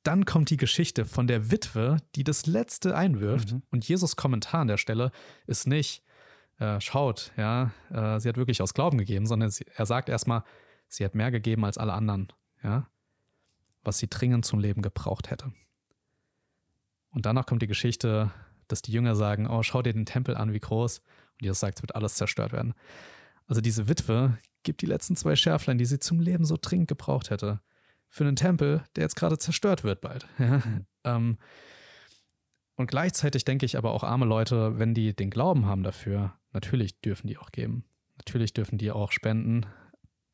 Dann 0.04 0.26
kommt 0.26 0.50
die 0.50 0.58
Geschichte 0.58 1.06
von 1.06 1.28
der 1.28 1.52
Witwe, 1.52 1.98
die 2.16 2.24
das 2.24 2.48
Letzte 2.48 2.96
einwirft. 2.96 3.52
Mhm. 3.52 3.62
Und 3.70 3.88
Jesus 3.88 4.16
Kommentar 4.16 4.62
an 4.62 4.68
der 4.68 4.78
Stelle 4.78 5.12
ist 5.46 5.68
nicht, 5.68 6.04
äh, 6.58 6.80
schaut, 6.80 7.32
ja, 7.38 7.72
äh, 7.90 8.20
sie 8.20 8.30
hat 8.30 8.38
wirklich 8.38 8.62
aus 8.62 8.74
Glauben 8.74 8.98
gegeben, 8.98 9.26
sondern 9.26 9.52
sie, 9.52 9.66
er 9.76 9.86
sagt 9.86 10.10
erstmal, 10.10 10.44
sie 10.88 11.06
hat 11.06 11.16
mehr 11.16 11.32
gegeben 11.32 11.66
als 11.66 11.78
alle 11.78 11.94
anderen, 11.94 12.32
ja, 12.64 12.88
was 13.84 14.00
sie 14.00 14.08
dringend 14.08 14.46
zum 14.46 14.60
Leben 14.60 14.82
gebraucht 14.82 15.30
hätte. 15.30 15.52
Und 17.12 17.26
danach 17.26 17.46
kommt 17.46 17.62
die 17.62 17.68
Geschichte 17.68 18.32
dass 18.72 18.82
die 18.82 18.92
Jünger 18.92 19.16
sagen, 19.16 19.48
oh, 19.48 19.64
schau 19.64 19.82
dir 19.82 19.94
den 19.94 20.06
Tempel 20.06 20.36
an, 20.36 20.54
wie 20.54 20.60
groß. 20.60 21.00
Und 21.00 21.44
Jesus 21.44 21.60
sagt, 21.60 21.78
es 21.78 21.84
wird 21.84 21.96
alles 21.96 22.16
zerstört 22.16 22.52
werden. 22.54 22.74
Also 23.48 23.62
diese 23.62 23.88
Witwe 23.88 24.38
gibt 24.64 24.82
die 24.82 24.86
letzten 24.86 25.16
zwei 25.16 25.36
Schärflein, 25.36 25.78
die 25.78 25.86
sie 25.86 26.00
zum 26.00 26.20
Leben 26.20 26.46
so 26.46 26.58
dringend 26.60 26.88
gebraucht 26.88 27.30
hätte, 27.30 27.62
für 28.08 28.24
einen 28.24 28.36
Tempel, 28.36 28.84
der 28.96 29.04
jetzt 29.04 29.16
gerade 29.16 29.38
zerstört 29.38 29.84
wird 29.84 30.02
bald. 30.02 30.28
Mhm. 30.38 30.86
Ähm, 31.04 31.38
und 32.76 32.88
gleichzeitig 32.88 33.44
denke 33.44 33.66
ich 33.66 33.78
aber 33.78 33.92
auch 33.92 34.04
arme 34.04 34.26
Leute, 34.26 34.80
wenn 34.80 34.94
die 34.94 35.16
den 35.16 35.30
Glauben 35.30 35.66
haben 35.66 35.84
dafür, 35.84 36.34
natürlich 36.52 37.00
dürfen 37.02 37.28
die 37.28 37.38
auch 37.38 37.52
geben. 37.52 37.86
Natürlich 38.18 38.54
dürfen 38.54 38.78
die 38.78 38.92
auch 38.92 39.12
spenden. 39.12 39.66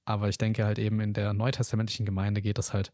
Aber 0.06 0.30
ich 0.30 0.38
denke 0.38 0.66
halt 0.66 0.80
eben 0.80 1.00
in 1.00 1.14
der 1.14 1.34
neutestamentlichen 1.34 2.06
Gemeinde 2.06 2.42
geht 2.42 2.58
es 2.60 2.74
halt 2.74 2.92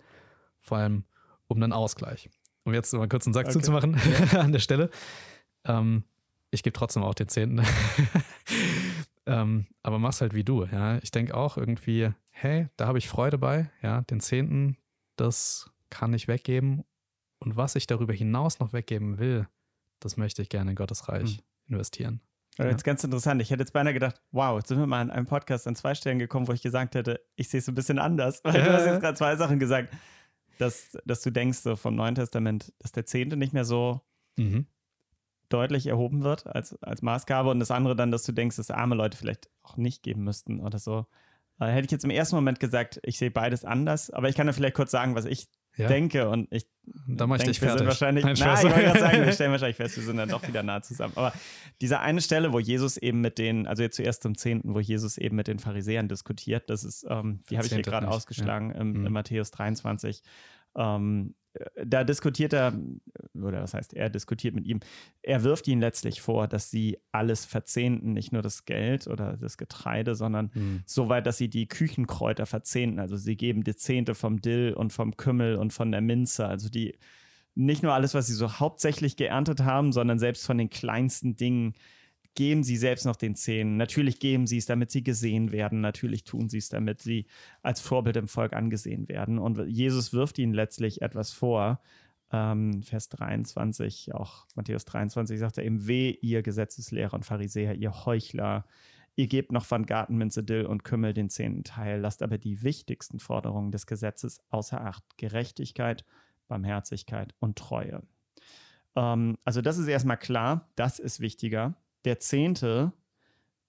vor 0.59 0.77
allem 0.77 1.03
um 1.47 1.61
einen 1.61 1.73
Ausgleich. 1.73 2.29
Um 2.63 2.73
jetzt 2.73 2.93
mal 2.93 3.07
kurz 3.07 3.27
einen 3.27 3.33
Sack 3.33 3.45
okay. 3.45 3.53
zuzumachen 3.53 3.99
ja. 4.31 4.39
an 4.39 4.51
der 4.51 4.59
Stelle. 4.59 4.89
Ähm, 5.65 6.03
ich 6.51 6.63
gebe 6.63 6.73
trotzdem 6.73 7.03
auch 7.03 7.15
den 7.15 7.27
Zehnten. 7.27 7.61
ähm, 9.25 9.65
aber 9.81 9.99
mach's 9.99 10.21
halt 10.21 10.33
wie 10.33 10.43
du, 10.43 10.65
ja. 10.65 10.97
Ich 10.99 11.11
denke 11.11 11.35
auch 11.35 11.57
irgendwie, 11.57 12.11
hey, 12.29 12.67
da 12.77 12.87
habe 12.87 12.97
ich 12.97 13.09
Freude 13.09 13.37
bei, 13.37 13.71
ja, 13.81 14.01
den 14.01 14.19
Zehnten, 14.19 14.77
das 15.15 15.71
kann 15.89 16.13
ich 16.13 16.27
weggeben. 16.27 16.83
Und 17.39 17.57
was 17.57 17.75
ich 17.75 17.87
darüber 17.87 18.13
hinaus 18.13 18.59
noch 18.59 18.71
weggeben 18.71 19.17
will, 19.17 19.47
das 19.99 20.17
möchte 20.17 20.41
ich 20.41 20.49
gerne 20.49 20.71
in 20.71 20.75
Gottes 20.75 21.09
Reich 21.09 21.37
hm. 21.37 21.43
investieren. 21.75 22.21
Ja. 22.57 22.67
Jetzt 22.67 22.83
ganz 22.83 23.03
interessant. 23.03 23.41
Ich 23.41 23.49
hätte 23.49 23.61
jetzt 23.61 23.73
beinahe 23.73 23.93
gedacht, 23.93 24.21
wow, 24.31 24.57
jetzt 24.59 24.67
sind 24.67 24.77
wir 24.77 24.85
mal 24.85 25.01
in 25.01 25.09
einem 25.09 25.25
Podcast 25.25 25.67
an 25.67 25.75
zwei 25.75 25.95
Stellen 25.95 26.19
gekommen, 26.19 26.47
wo 26.47 26.53
ich 26.53 26.61
gesagt 26.61 26.93
hätte, 26.93 27.19
ich 27.35 27.49
sehe 27.49 27.59
es 27.59 27.67
ein 27.67 27.73
bisschen 27.73 27.97
anders. 27.97 28.41
Weil 28.43 28.59
ja. 28.59 28.65
du 28.65 28.73
hast 28.73 28.85
jetzt 28.85 29.01
gerade 29.01 29.17
zwei 29.17 29.35
Sachen 29.35 29.57
gesagt, 29.57 29.91
dass, 30.59 30.95
dass 31.03 31.21
du 31.21 31.31
denkst 31.31 31.59
so 31.59 31.75
vom 31.75 31.95
Neuen 31.95 32.13
Testament, 32.13 32.71
dass 32.77 32.91
der 32.91 33.07
Zehnte 33.07 33.37
nicht 33.37 33.53
mehr 33.53 33.65
so 33.65 34.01
mhm 34.37 34.67
deutlich 35.53 35.87
erhoben 35.87 36.23
wird 36.23 36.47
als, 36.47 36.81
als 36.81 37.01
Maßgabe 37.01 37.49
und 37.49 37.59
das 37.59 37.71
andere 37.71 37.95
dann, 37.95 38.11
dass 38.11 38.23
du 38.23 38.31
denkst, 38.31 38.57
dass 38.57 38.71
arme 38.71 38.95
Leute 38.95 39.17
vielleicht 39.17 39.49
auch 39.61 39.77
nicht 39.77 40.03
geben 40.03 40.23
müssten 40.23 40.59
oder 40.59 40.79
so. 40.79 41.05
Äh, 41.59 41.67
hätte 41.67 41.85
ich 41.85 41.91
jetzt 41.91 42.03
im 42.03 42.09
ersten 42.09 42.35
Moment 42.35 42.59
gesagt, 42.59 42.99
ich 43.03 43.17
sehe 43.17 43.31
beides 43.31 43.63
anders, 43.63 44.09
aber 44.09 44.29
ich 44.29 44.35
kann 44.35 44.47
ja 44.47 44.53
vielleicht 44.53 44.75
kurz 44.75 44.91
sagen, 44.91 45.15
was 45.15 45.25
ich 45.25 45.47
ja. 45.77 45.87
denke 45.87 46.29
und 46.29 46.47
ich 46.51 46.67
da 47.07 47.27
mache 47.27 47.39
ich 47.39 47.45
dich 47.45 47.59
fertig. 47.59 47.87
Wahrscheinlich, 47.87 48.25
Nein, 48.25 48.35
na, 48.37 48.55
ich 48.55 48.63
wollte 48.63 48.99
sagen, 48.99 49.21
wir 49.25 49.31
stellen 49.31 49.51
wahrscheinlich 49.51 49.77
fest, 49.77 49.95
wir 49.95 50.03
sind 50.03 50.17
dann 50.17 50.29
doch 50.29 50.45
wieder 50.47 50.63
nah 50.63 50.81
zusammen. 50.81 51.13
Aber 51.15 51.33
diese 51.81 51.99
eine 51.99 52.21
Stelle, 52.21 52.51
wo 52.51 52.59
Jesus 52.59 52.97
eben 52.97 53.21
mit 53.21 53.37
den, 53.37 53.67
also 53.67 53.83
jetzt 53.83 53.95
zuerst 53.95 54.21
zum 54.21 54.37
Zehnten, 54.37 54.73
wo 54.73 54.79
Jesus 54.79 55.17
eben 55.17 55.35
mit 55.35 55.47
den 55.47 55.59
Pharisäern 55.59 56.09
diskutiert, 56.09 56.69
das 56.69 56.83
ist, 56.83 57.05
ähm, 57.09 57.41
die 57.49 57.57
habe 57.57 57.65
ich 57.65 57.73
hier 57.73 57.81
gerade 57.81 58.07
ausgeschlagen 58.09 58.71
ja. 58.71 58.81
im, 58.81 59.03
mhm. 59.03 59.11
Matthäus 59.11 59.51
23. 59.51 60.21
Ähm, 60.75 61.35
da 61.85 62.03
diskutiert 62.03 62.53
er, 62.53 62.73
oder 63.35 63.61
was 63.61 63.73
heißt, 63.73 63.93
er 63.93 64.09
diskutiert 64.09 64.55
mit 64.55 64.65
ihm, 64.65 64.79
er 65.21 65.43
wirft 65.43 65.67
ihnen 65.67 65.81
letztlich 65.81 66.21
vor, 66.21 66.47
dass 66.47 66.71
sie 66.71 66.97
alles 67.11 67.45
verzehnten, 67.45 68.13
nicht 68.13 68.31
nur 68.31 68.41
das 68.41 68.65
Geld 68.65 69.07
oder 69.07 69.37
das 69.37 69.57
Getreide, 69.57 70.15
sondern 70.15 70.51
mhm. 70.53 70.83
so 70.85 71.09
weit, 71.09 71.27
dass 71.27 71.37
sie 71.37 71.49
die 71.49 71.67
Küchenkräuter 71.67 72.45
verzehnten. 72.45 72.99
Also 72.99 73.17
sie 73.17 73.35
geben 73.35 73.63
die 73.63 73.75
Zehnte 73.75 74.15
vom 74.15 74.41
Dill 74.41 74.73
und 74.73 74.93
vom 74.93 75.15
Kümmel 75.15 75.55
und 75.55 75.73
von 75.73 75.91
der 75.91 76.01
Minze, 76.01 76.47
also 76.47 76.69
die 76.69 76.97
nicht 77.55 77.83
nur 77.83 77.93
alles, 77.93 78.15
was 78.15 78.27
sie 78.27 78.33
so 78.33 78.59
hauptsächlich 78.59 79.15
geerntet 79.15 79.61
haben, 79.63 79.91
sondern 79.91 80.17
selbst 80.17 80.45
von 80.45 80.57
den 80.57 80.71
kleinsten 80.71 81.35
Dingen 81.35 81.75
geben 82.35 82.63
sie 82.63 82.77
selbst 82.77 83.05
noch 83.05 83.15
den 83.15 83.35
Zehn. 83.35 83.77
Natürlich 83.77 84.19
geben 84.19 84.47
sie 84.47 84.57
es, 84.57 84.65
damit 84.65 84.91
sie 84.91 85.03
gesehen 85.03 85.51
werden. 85.51 85.81
Natürlich 85.81 86.23
tun 86.23 86.49
sie 86.49 86.57
es, 86.57 86.69
damit 86.69 87.01
sie 87.01 87.27
als 87.61 87.79
Vorbild 87.79 88.17
im 88.17 88.27
Volk 88.27 88.53
angesehen 88.53 89.07
werden. 89.07 89.37
Und 89.39 89.59
Jesus 89.67 90.13
wirft 90.13 90.39
ihnen 90.39 90.53
letztlich 90.53 91.01
etwas 91.01 91.31
vor. 91.31 91.79
Ähm, 92.31 92.81
Vers 92.81 93.09
23, 93.09 94.15
auch 94.15 94.47
Matthäus 94.55 94.85
23, 94.85 95.39
sagt 95.39 95.59
er 95.59 95.65
eben, 95.65 95.87
weh, 95.87 96.17
ihr 96.21 96.41
Gesetzeslehrer 96.41 97.13
und 97.13 97.25
Pharisäer, 97.25 97.75
ihr 97.75 98.05
Heuchler. 98.05 98.65
Ihr 99.15 99.27
gebt 99.27 99.51
noch 99.51 99.65
von 99.65 99.85
Gartenminze, 99.85 100.43
Dill 100.43 100.65
und 100.65 100.83
Kümmel 100.83 101.13
den 101.13 101.29
zehnten 101.29 101.63
Teil, 101.63 101.99
lasst 101.99 102.23
aber 102.23 102.39
die 102.39 102.63
wichtigsten 102.63 103.19
Forderungen 103.19 103.71
des 103.71 103.85
Gesetzes 103.85 104.41
außer 104.49 104.83
Acht. 104.83 105.03
Gerechtigkeit, 105.17 106.03
Barmherzigkeit 106.47 107.35
und 107.37 107.59
Treue. 107.59 108.01
Ähm, 108.95 109.37
also 109.43 109.61
das 109.61 109.77
ist 109.77 109.87
erstmal 109.87 110.17
klar, 110.17 110.67
das 110.75 110.97
ist 110.97 111.19
wichtiger 111.19 111.75
der 112.05 112.19
Zehnte 112.19 112.93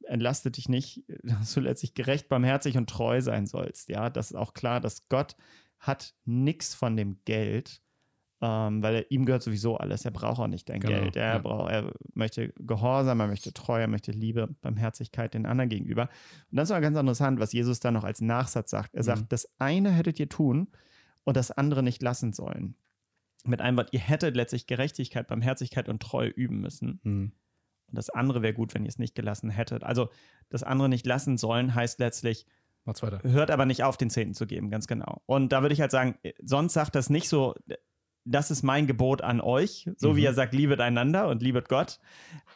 entlastet 0.07 0.57
dich 0.57 0.69
nicht, 0.69 1.05
dass 1.23 1.55
du 1.55 1.61
letztlich 1.61 1.95
gerecht, 1.95 2.29
barmherzig 2.29 2.77
und 2.77 2.89
treu 2.89 3.21
sein 3.21 3.47
sollst. 3.47 3.89
Ja, 3.89 4.11
das 4.11 4.31
ist 4.31 4.37
auch 4.37 4.55
klar, 4.55 4.81
dass 4.81 5.09
Gott 5.09 5.37
hat 5.79 6.15
nichts 6.25 6.75
von 6.75 6.97
dem 6.97 7.19
Geld, 7.25 7.83
ähm, 8.41 8.83
weil 8.83 8.95
er, 8.97 9.11
ihm 9.11 9.27
gehört 9.27 9.43
sowieso 9.43 9.77
alles. 9.77 10.05
Er 10.05 10.11
braucht 10.11 10.41
auch 10.41 10.47
nicht 10.47 10.69
dein 10.69 10.81
genau, 10.81 11.01
Geld. 11.01 11.17
Er, 11.17 11.35
ja. 11.35 11.39
braucht, 11.39 11.71
er 11.71 11.93
möchte 12.15 12.53
Gehorsam, 12.59 13.21
er 13.21 13.27
möchte 13.27 13.53
Treue, 13.53 13.83
er 13.83 13.89
möchte 13.89 14.13
Liebe, 14.13 14.49
Barmherzigkeit 14.61 15.35
den 15.35 15.47
anderen 15.47 15.69
gegenüber. 15.69 16.09
Und 16.51 16.57
das 16.57 16.71
ist 16.71 16.77
auch 16.77 16.81
ganz 16.81 16.99
interessant, 16.99 17.39
was 17.39 17.53
Jesus 17.53 17.81
dann 17.81 17.95
noch 17.95 18.05
als 18.05 18.21
Nachsatz 18.21 18.71
sagt. 18.71 18.95
Er 18.95 19.03
mhm. 19.03 19.07
sagt, 19.07 19.33
das 19.33 19.49
eine 19.59 19.91
hättet 19.91 20.19
ihr 20.19 20.29
tun 20.29 20.69
und 21.25 21.37
das 21.37 21.51
andere 21.51 21.83
nicht 21.83 22.03
lassen 22.03 22.33
sollen. 22.33 22.77
Mit 23.47 23.61
einem 23.61 23.77
Wort, 23.77 23.93
ihr 23.93 24.01
hättet 24.01 24.37
letztlich 24.37 24.67
Gerechtigkeit, 24.67 25.27
Barmherzigkeit 25.27 25.89
und 25.91 26.03
Treue 26.03 26.29
üben 26.29 26.61
müssen. 26.61 27.01
Mhm. 27.03 27.33
Das 27.95 28.11
andere 28.11 28.43
wäre 28.43 28.55
gut, 28.55 28.75
wenn 28.75 28.85
ihr 28.85 28.89
es 28.89 28.99
nicht 28.99 29.15
gelassen 29.15 29.51
hättet. 29.51 29.85
Also 29.85 30.09
das 30.49 30.63
andere 30.63 30.89
nicht 30.89 31.07
lassen 31.07 31.37
sollen 31.37 31.75
heißt 31.75 31.99
letztlich, 31.99 32.47
hört 32.87 33.51
aber 33.51 33.65
nicht 33.65 33.83
auf, 33.83 33.97
den 33.97 34.11
Zehnten 34.11 34.35
zu 34.35 34.47
geben, 34.47 34.71
ganz 34.71 34.87
genau. 34.87 35.23
Und 35.27 35.53
da 35.53 35.63
würde 35.63 35.73
ich 35.73 35.81
halt 35.81 35.91
sagen, 35.91 36.17
sonst 36.43 36.75
sagt 36.75 36.95
das 36.95 37.09
nicht 37.09 37.29
so, 37.29 37.55
das 38.27 38.51
ist 38.51 38.63
mein 38.63 38.87
Gebot 38.87 39.23
an 39.23 39.41
euch, 39.41 39.89
so 39.97 40.13
mhm. 40.13 40.17
wie 40.17 40.25
er 40.25 40.35
sagt, 40.35 40.55
liebet 40.55 40.81
einander 40.81 41.29
und 41.29 41.43
liebet 41.43 41.69
Gott. 41.69 42.01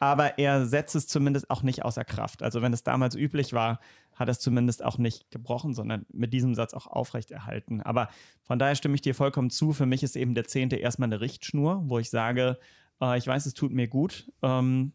Aber 0.01 0.39
er 0.39 0.67
setzt 0.67 0.97
es 0.97 1.07
zumindest 1.07 1.51
auch 1.51 1.63
nicht 1.63 1.85
außer 1.85 2.05
Kraft. 2.05 2.43
Also 2.43 2.63
wenn 2.63 2.73
es 2.73 2.83
damals 2.83 3.15
üblich 3.15 3.53
war, 3.53 3.81
hat 4.15 4.29
er 4.29 4.33
es 4.33 4.41
zumindest 4.41 4.83
auch 4.83 4.99
nicht 4.99 5.31
gebrochen, 5.31 5.75
sondern 5.75 6.07
mit 6.11 6.33
diesem 6.33 6.55
Satz 6.55 6.73
auch 6.75 6.87
aufrechterhalten. 6.87 7.83
Aber 7.83 8.09
von 8.43 8.59
daher 8.59 8.75
stimme 8.75 8.95
ich 8.95 9.03
dir 9.03 9.15
vollkommen 9.15 9.51
zu. 9.51 9.73
Für 9.73 9.87
mich 9.87 10.03
ist 10.03 10.17
eben 10.17 10.35
der 10.35 10.45
Zehnte 10.45 10.77
erstmal 10.77 11.09
eine 11.09 11.21
Richtschnur, 11.21 11.83
wo 11.85 11.99
ich 11.99 12.09
sage, 12.09 12.59
äh, 13.01 13.19
ich 13.19 13.27
weiß, 13.27 13.45
es 13.47 13.55
tut 13.55 13.73
mir 13.73 13.89
gut. 13.89 14.33
Ähm, 14.43 14.93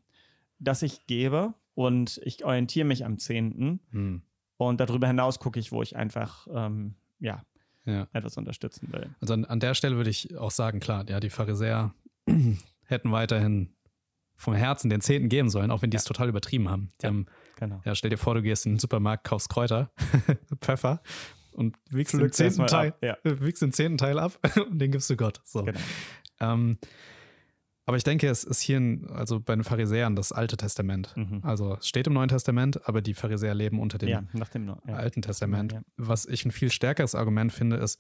das 0.63 0.82
ich 0.82 1.05
gebe 1.08 1.53
und 1.75 2.20
ich 2.24 2.46
orientiere 2.46 2.86
mich 2.86 3.05
am 3.05 3.17
10. 3.17 3.79
Hm. 3.91 4.22
Und 4.58 4.79
darüber 4.79 5.08
hinaus 5.08 5.39
gucke 5.39 5.60
ich, 5.60 5.72
wo 5.72 5.82
ich 5.82 5.96
einfach, 5.96 6.48
ähm, 6.53 6.96
ja, 7.20 7.43
ja, 7.86 8.08
etwas 8.13 8.38
unterstützen 8.38 8.91
will. 8.93 9.10
Also 9.20 9.34
an, 9.34 9.46
an, 9.46 9.60
der 9.60 9.74
Stelle 9.74 9.98
würde 9.98 10.10
ich 10.10 10.38
auch 10.38 10.51
sagen, 10.51 10.79
klar, 10.79 11.05
ja, 11.10 11.20
die 11.20 11.29
Pharisäer 11.29 11.93
hätten 12.86 13.12
weiterhin 13.12 13.74
vom 14.36 14.53
Herzen 14.53 14.89
den 14.89 15.01
Zehnten 15.01 15.29
geben 15.29 15.50
sollen, 15.50 15.72
auch 15.72 15.82
wenn 15.82 15.89
die 15.89 15.98
es 15.98 16.05
total 16.05 16.29
übertrieben 16.29 16.70
haben. 16.70 16.91
Die 17.01 17.05
ja, 17.05 17.10
haben, 17.10 17.25
genau. 17.58 17.82
ja, 17.86 17.96
stell 17.96 18.10
dir 18.10 18.17
vor, 18.17 18.36
du 18.36 18.41
gehst 18.41 18.65
in 18.65 18.74
den 18.74 18.79
Supermarkt, 18.79 19.25
kaufst 19.25 19.50
Kräuter, 19.50 19.91
Pfeffer 20.62 21.01
und 21.51 21.77
wiegst 21.89 22.13
den, 22.13 22.32
zehnten 22.32 22.67
Teil, 22.67 22.93
ja. 23.01 23.17
wiegst 23.24 23.62
den 23.62 23.74
zehnten 23.74 23.98
Teil 23.98 24.20
ab 24.20 24.39
und 24.70 24.79
den 24.79 24.91
gibst 24.91 25.10
du 25.10 25.15
Gott. 25.15 25.41
So. 25.43 25.63
Genau. 25.63 25.79
Ähm, 26.39 26.77
aber 27.86 27.98
ich 27.98 28.04
denke, 28.04 28.30
es 28.30 28.44
ist 28.44 28.62
hier, 28.62 28.78
ein, 28.78 29.10
also 29.10 29.40
bei 29.40 29.56
den 29.56 29.63
Pharisäern, 29.63 30.16
das 30.16 30.32
Alte 30.32 30.56
Testament. 30.56 31.13
Mhm. 31.16 31.42
Also 31.44 31.75
es 31.80 31.88
steht 31.88 32.08
im 32.08 32.13
Neuen 32.13 32.30
Testament, 32.30 32.88
aber 32.88 33.02
die 33.02 33.13
Pharisäer 33.13 33.54
leben 33.54 33.80
unter 33.80 33.98
dem, 33.98 34.10
ja, 34.10 34.22
dem 34.54 34.68
ja. 34.68 34.94
Alten 34.96 35.22
Testament. 35.22 35.74
Ja, 35.74 35.82
Was 35.98 36.25
ich 36.25 36.46
ein 36.46 36.52
viel 36.52 36.72
stärkeres 36.72 37.13
Argument 37.13 37.52
finde, 37.52 37.75
ist, 37.78 38.00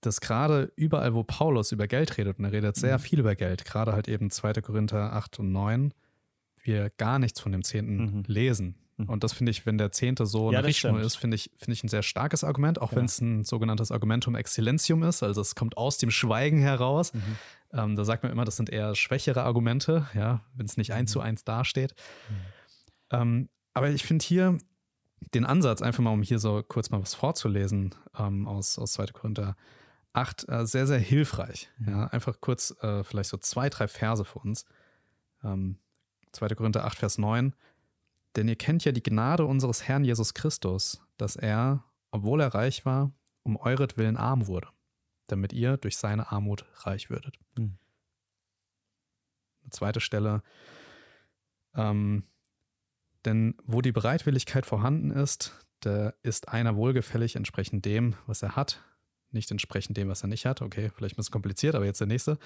dass 0.00 0.20
gerade 0.20 0.72
überall, 0.76 1.14
wo 1.14 1.22
Paulus 1.22 1.72
über 1.72 1.86
Geld 1.86 2.18
redet, 2.18 2.38
und 2.38 2.44
er 2.46 2.52
redet 2.52 2.76
sehr 2.76 2.98
mhm. 2.98 3.02
viel 3.02 3.20
über 3.20 3.36
Geld, 3.36 3.64
gerade 3.64 3.92
halt 3.92 4.08
eben 4.08 4.30
2. 4.30 4.54
Korinther 4.54 5.12
8 5.12 5.38
und 5.38 5.52
9, 5.52 5.94
wir 6.62 6.90
gar 6.90 7.18
nichts 7.18 7.40
von 7.40 7.52
dem 7.52 7.62
Zehnten 7.62 7.96
mhm. 7.96 8.24
lesen. 8.26 8.74
Mhm. 8.96 9.08
Und 9.08 9.24
das 9.24 9.32
finde 9.32 9.50
ich, 9.50 9.66
wenn 9.66 9.78
der 9.78 9.92
Zehnte 9.92 10.26
so 10.26 10.48
eine 10.48 10.64
Richtschnur 10.64 11.00
ist, 11.00 11.16
finde 11.16 11.36
ich, 11.36 11.50
finde 11.56 11.72
ich 11.74 11.84
ein 11.84 11.88
sehr 11.88 12.02
starkes 12.02 12.44
Argument, 12.44 12.80
auch 12.80 12.94
wenn 12.94 13.04
es 13.04 13.20
ein 13.20 13.44
sogenanntes 13.44 13.92
Argumentum 13.92 14.34
excellentium 14.34 15.02
ist, 15.02 15.22
also 15.22 15.40
es 15.40 15.54
kommt 15.54 15.76
aus 15.76 15.98
dem 15.98 16.10
Schweigen 16.10 16.58
heraus. 16.58 17.12
Ähm, 17.72 17.96
da 17.96 18.04
sagt 18.04 18.22
man 18.22 18.32
immer, 18.32 18.44
das 18.44 18.56
sind 18.56 18.70
eher 18.70 18.94
schwächere 18.94 19.42
Argumente, 19.42 20.08
ja, 20.14 20.42
wenn 20.54 20.66
es 20.66 20.76
nicht 20.76 20.92
eins 20.92 21.12
zu 21.12 21.18
mhm. 21.18 21.24
eins 21.26 21.44
dasteht. 21.44 21.94
Mhm. 22.28 22.36
Ähm, 23.10 23.48
aber 23.74 23.90
ich 23.90 24.04
finde 24.04 24.24
hier 24.24 24.58
den 25.34 25.44
Ansatz, 25.44 25.82
einfach 25.82 26.02
mal, 26.02 26.12
um 26.12 26.22
hier 26.22 26.38
so 26.38 26.62
kurz 26.62 26.90
mal 26.90 27.00
was 27.00 27.14
vorzulesen 27.14 27.94
ähm, 28.18 28.46
aus, 28.46 28.78
aus 28.78 28.92
2. 28.94 29.06
Korinther 29.08 29.56
8, 30.12 30.48
äh, 30.48 30.66
sehr, 30.66 30.86
sehr 30.86 30.98
hilfreich. 30.98 31.70
Mhm. 31.78 31.88
Ja, 31.88 32.06
einfach 32.08 32.40
kurz 32.40 32.74
äh, 32.82 33.04
vielleicht 33.04 33.30
so 33.30 33.36
zwei, 33.36 33.68
drei 33.68 33.88
Verse 33.88 34.24
für 34.24 34.38
uns. 34.38 34.64
Ähm, 35.42 35.78
2. 36.32 36.48
Korinther 36.48 36.84
8, 36.84 36.98
Vers 36.98 37.18
9. 37.18 37.54
Denn 38.36 38.48
ihr 38.48 38.56
kennt 38.56 38.84
ja 38.84 38.92
die 38.92 39.02
Gnade 39.02 39.44
unseres 39.44 39.88
Herrn 39.88 40.04
Jesus 40.04 40.34
Christus, 40.34 41.00
dass 41.16 41.36
er, 41.36 41.84
obwohl 42.10 42.40
er 42.40 42.54
reich 42.54 42.84
war, 42.84 43.12
um 43.42 43.56
euretwillen 43.56 44.16
arm 44.16 44.46
wurde, 44.46 44.68
damit 45.26 45.52
ihr 45.52 45.76
durch 45.76 45.96
seine 45.96 46.30
Armut 46.30 46.64
reich 46.84 47.10
würdet. 47.10 47.36
Mhm. 47.56 47.78
Eine 49.62 49.70
zweite 49.70 50.00
Stelle. 50.00 50.42
Ähm, 51.74 52.24
denn 53.24 53.56
wo 53.64 53.80
die 53.82 53.92
Bereitwilligkeit 53.92 54.66
vorhanden 54.66 55.10
ist, 55.10 55.66
da 55.80 56.14
ist 56.22 56.48
einer 56.48 56.76
wohlgefällig 56.76 57.36
entsprechend 57.36 57.84
dem, 57.84 58.14
was 58.26 58.42
er 58.42 58.56
hat, 58.56 58.82
nicht 59.30 59.50
entsprechend 59.50 59.96
dem, 59.96 60.08
was 60.08 60.22
er 60.22 60.28
nicht 60.28 60.46
hat. 60.46 60.62
Okay, 60.62 60.90
vielleicht 60.94 61.14
ein 61.14 61.18
bisschen 61.18 61.32
kompliziert, 61.32 61.74
aber 61.74 61.84
jetzt 61.84 62.00
der 62.00 62.06
nächste. 62.06 62.38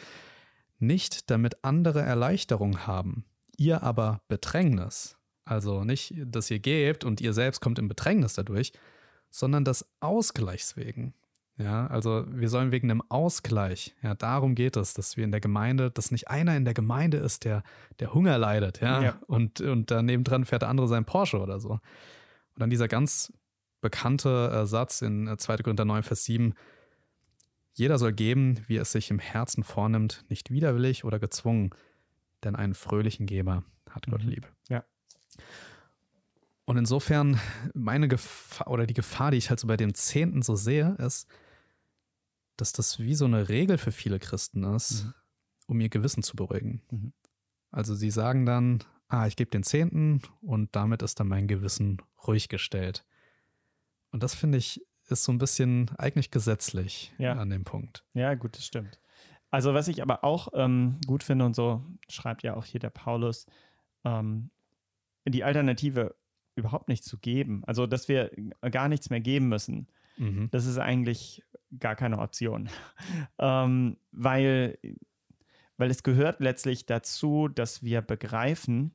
Nicht 0.79 1.31
damit 1.31 1.63
andere 1.63 2.01
Erleichterung 2.01 2.87
haben, 2.87 3.25
ihr 3.57 3.83
aber 3.83 4.23
Bedrängnis. 4.29 5.17
Also 5.45 5.85
nicht, 5.85 6.15
dass 6.17 6.51
ihr 6.51 6.59
gebt 6.59 7.05
und 7.05 7.21
ihr 7.21 7.33
selbst 7.33 7.61
kommt 7.61 7.79
in 7.79 7.89
Bedrängnis 7.89 8.35
dadurch, 8.35 8.73
sondern 9.31 9.65
das 9.65 9.87
Ausgleichs 10.01 10.77
wegen. 10.77 11.15
Ja, 11.63 11.87
also 11.89 12.25
wir 12.29 12.49
sollen 12.49 12.73
wegen 12.73 12.91
einem 12.91 13.03
Ausgleich, 13.11 13.95
ja, 14.03 14.15
darum 14.15 14.55
geht 14.55 14.79
es, 14.79 14.95
dass 14.95 15.19
wir 15.19 15.25
in 15.25 15.31
der 15.31 15.43
Gemeinde, 15.43 15.91
dass 15.91 16.11
nicht 16.11 16.29
einer 16.29 16.57
in 16.57 16.65
der 16.65 16.73
Gemeinde 16.73 17.19
ist, 17.19 17.45
der, 17.45 17.63
der 17.99 18.15
Hunger 18.15 18.39
leidet, 18.39 18.81
ja, 18.81 19.03
ja. 19.03 19.19
Und, 19.27 19.61
und 19.61 19.91
daneben 19.91 20.25
dran 20.25 20.47
fährt 20.47 20.63
der 20.63 20.71
andere 20.71 20.89
sein 20.89 21.05
Porsche 21.05 21.39
oder 21.39 21.61
so. 21.61 21.73
Und 21.73 21.81
dann 22.57 22.71
dieser 22.71 22.89
ganz 22.89 23.33
bekannte 23.83 24.51
äh, 24.51 24.67
Satz 24.67 25.03
in 25.03 25.35
2. 25.37 25.55
Äh, 25.55 25.57
Korinther 25.59 25.85
9, 25.85 26.03
Vers 26.03 26.25
7, 26.25 26.55
jeder 27.75 27.99
soll 27.99 28.15
geben, 28.15 28.65
wie 28.67 28.79
es 28.79 28.93
sich 28.93 29.11
im 29.11 29.19
Herzen 29.19 29.63
vornimmt, 29.63 30.25
nicht 30.31 30.51
widerwillig 30.51 31.05
oder 31.05 31.19
gezwungen, 31.19 31.71
denn 32.43 32.57
einen 32.57 32.75
fröhlichen 32.75 33.27
Geber 33.27 33.65
hat 33.91 34.07
Gott 34.07 34.25
mhm. 34.25 34.31
lieb. 34.31 34.49
Ja. 34.71 34.83
Und 36.65 36.79
insofern, 36.79 37.39
meine 37.75 38.09
Gefahr 38.09 38.69
oder 38.69 38.87
die 38.87 38.95
Gefahr, 38.95 39.31
die 39.31 39.37
ich 39.37 39.51
halt 39.51 39.61
so 39.61 39.67
bei 39.67 39.77
dem 39.77 39.93
Zehnten 39.93 40.41
so 40.41 40.55
sehe, 40.55 40.97
ist, 40.99 41.29
dass 42.61 42.73
das 42.73 42.99
wie 42.99 43.15
so 43.15 43.25
eine 43.25 43.49
Regel 43.49 43.79
für 43.79 43.93
viele 43.93 44.19
Christen 44.19 44.65
ist, 44.65 45.05
mhm. 45.05 45.15
um 45.67 45.81
ihr 45.81 45.89
Gewissen 45.89 46.23
zu 46.23 46.37
beruhigen. 46.37 46.83
Mhm. 46.91 47.13
Also 47.71 47.95
sie 47.95 48.11
sagen 48.11 48.47
dann, 48.47 48.85
ah, 49.09 49.27
ich 49.27 49.37
gebe 49.37 49.51
den 49.51 49.63
Zehnten 49.63 50.23
und 50.41 50.75
damit 50.75 51.03
ist 51.03 51.21
dann 51.21 51.29
mein 51.29 51.49
Gewissen 51.49 52.03
ruhig 52.27 52.49
gestellt. 52.49 53.05
Und 54.11 54.23
das 54.23 54.35
finde 54.35 54.59
ich 54.59 54.85
ist 55.09 55.25
so 55.25 55.33
ein 55.33 55.39
bisschen 55.39 55.91
eigentlich 55.99 56.31
gesetzlich 56.31 57.13
ja. 57.19 57.33
an 57.33 57.51
dem 57.51 57.65
Punkt. 57.65 58.05
Ja, 58.15 58.35
gut, 58.35 58.57
das 58.57 58.65
stimmt. 58.65 59.01
Also 59.51 59.75
was 59.75 59.89
ich 59.89 60.03
aber 60.03 60.23
auch 60.23 60.49
ähm, 60.55 61.01
gut 61.07 61.25
finde 61.25 61.45
und 61.45 61.57
so 61.57 61.85
schreibt 62.09 62.45
ja 62.45 62.55
auch 62.55 62.65
hier 62.65 62.79
der 62.79 62.91
Paulus, 62.91 63.47
ähm, 64.05 64.51
die 65.27 65.43
Alternative 65.43 66.15
überhaupt 66.55 66.89
nichts 66.89 67.07
zu 67.07 67.19
geben. 67.19 67.63
Also, 67.67 67.87
dass 67.87 68.09
wir 68.09 68.31
gar 68.71 68.89
nichts 68.89 69.11
mehr 69.11 69.21
geben 69.21 69.49
müssen. 69.49 69.89
Mhm. 70.17 70.49
Das 70.51 70.67
ist 70.67 70.79
eigentlich 70.79 71.43
gar 71.79 71.97
keine 71.97 72.19
Option. 72.19 72.69
ähm, 73.39 73.97
weil, 74.13 74.79
weil 75.77 75.91
es 75.91 76.03
gehört 76.03 76.41
letztlich 76.41 76.87
dazu, 76.87 77.49
dass 77.49 77.83
wir 77.83 78.03
begreifen, 78.03 78.93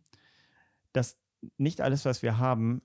dass 0.94 1.18
nicht 1.58 1.82
alles, 1.82 2.06
was 2.06 2.24
wir 2.24 2.38
haben, 2.38 2.82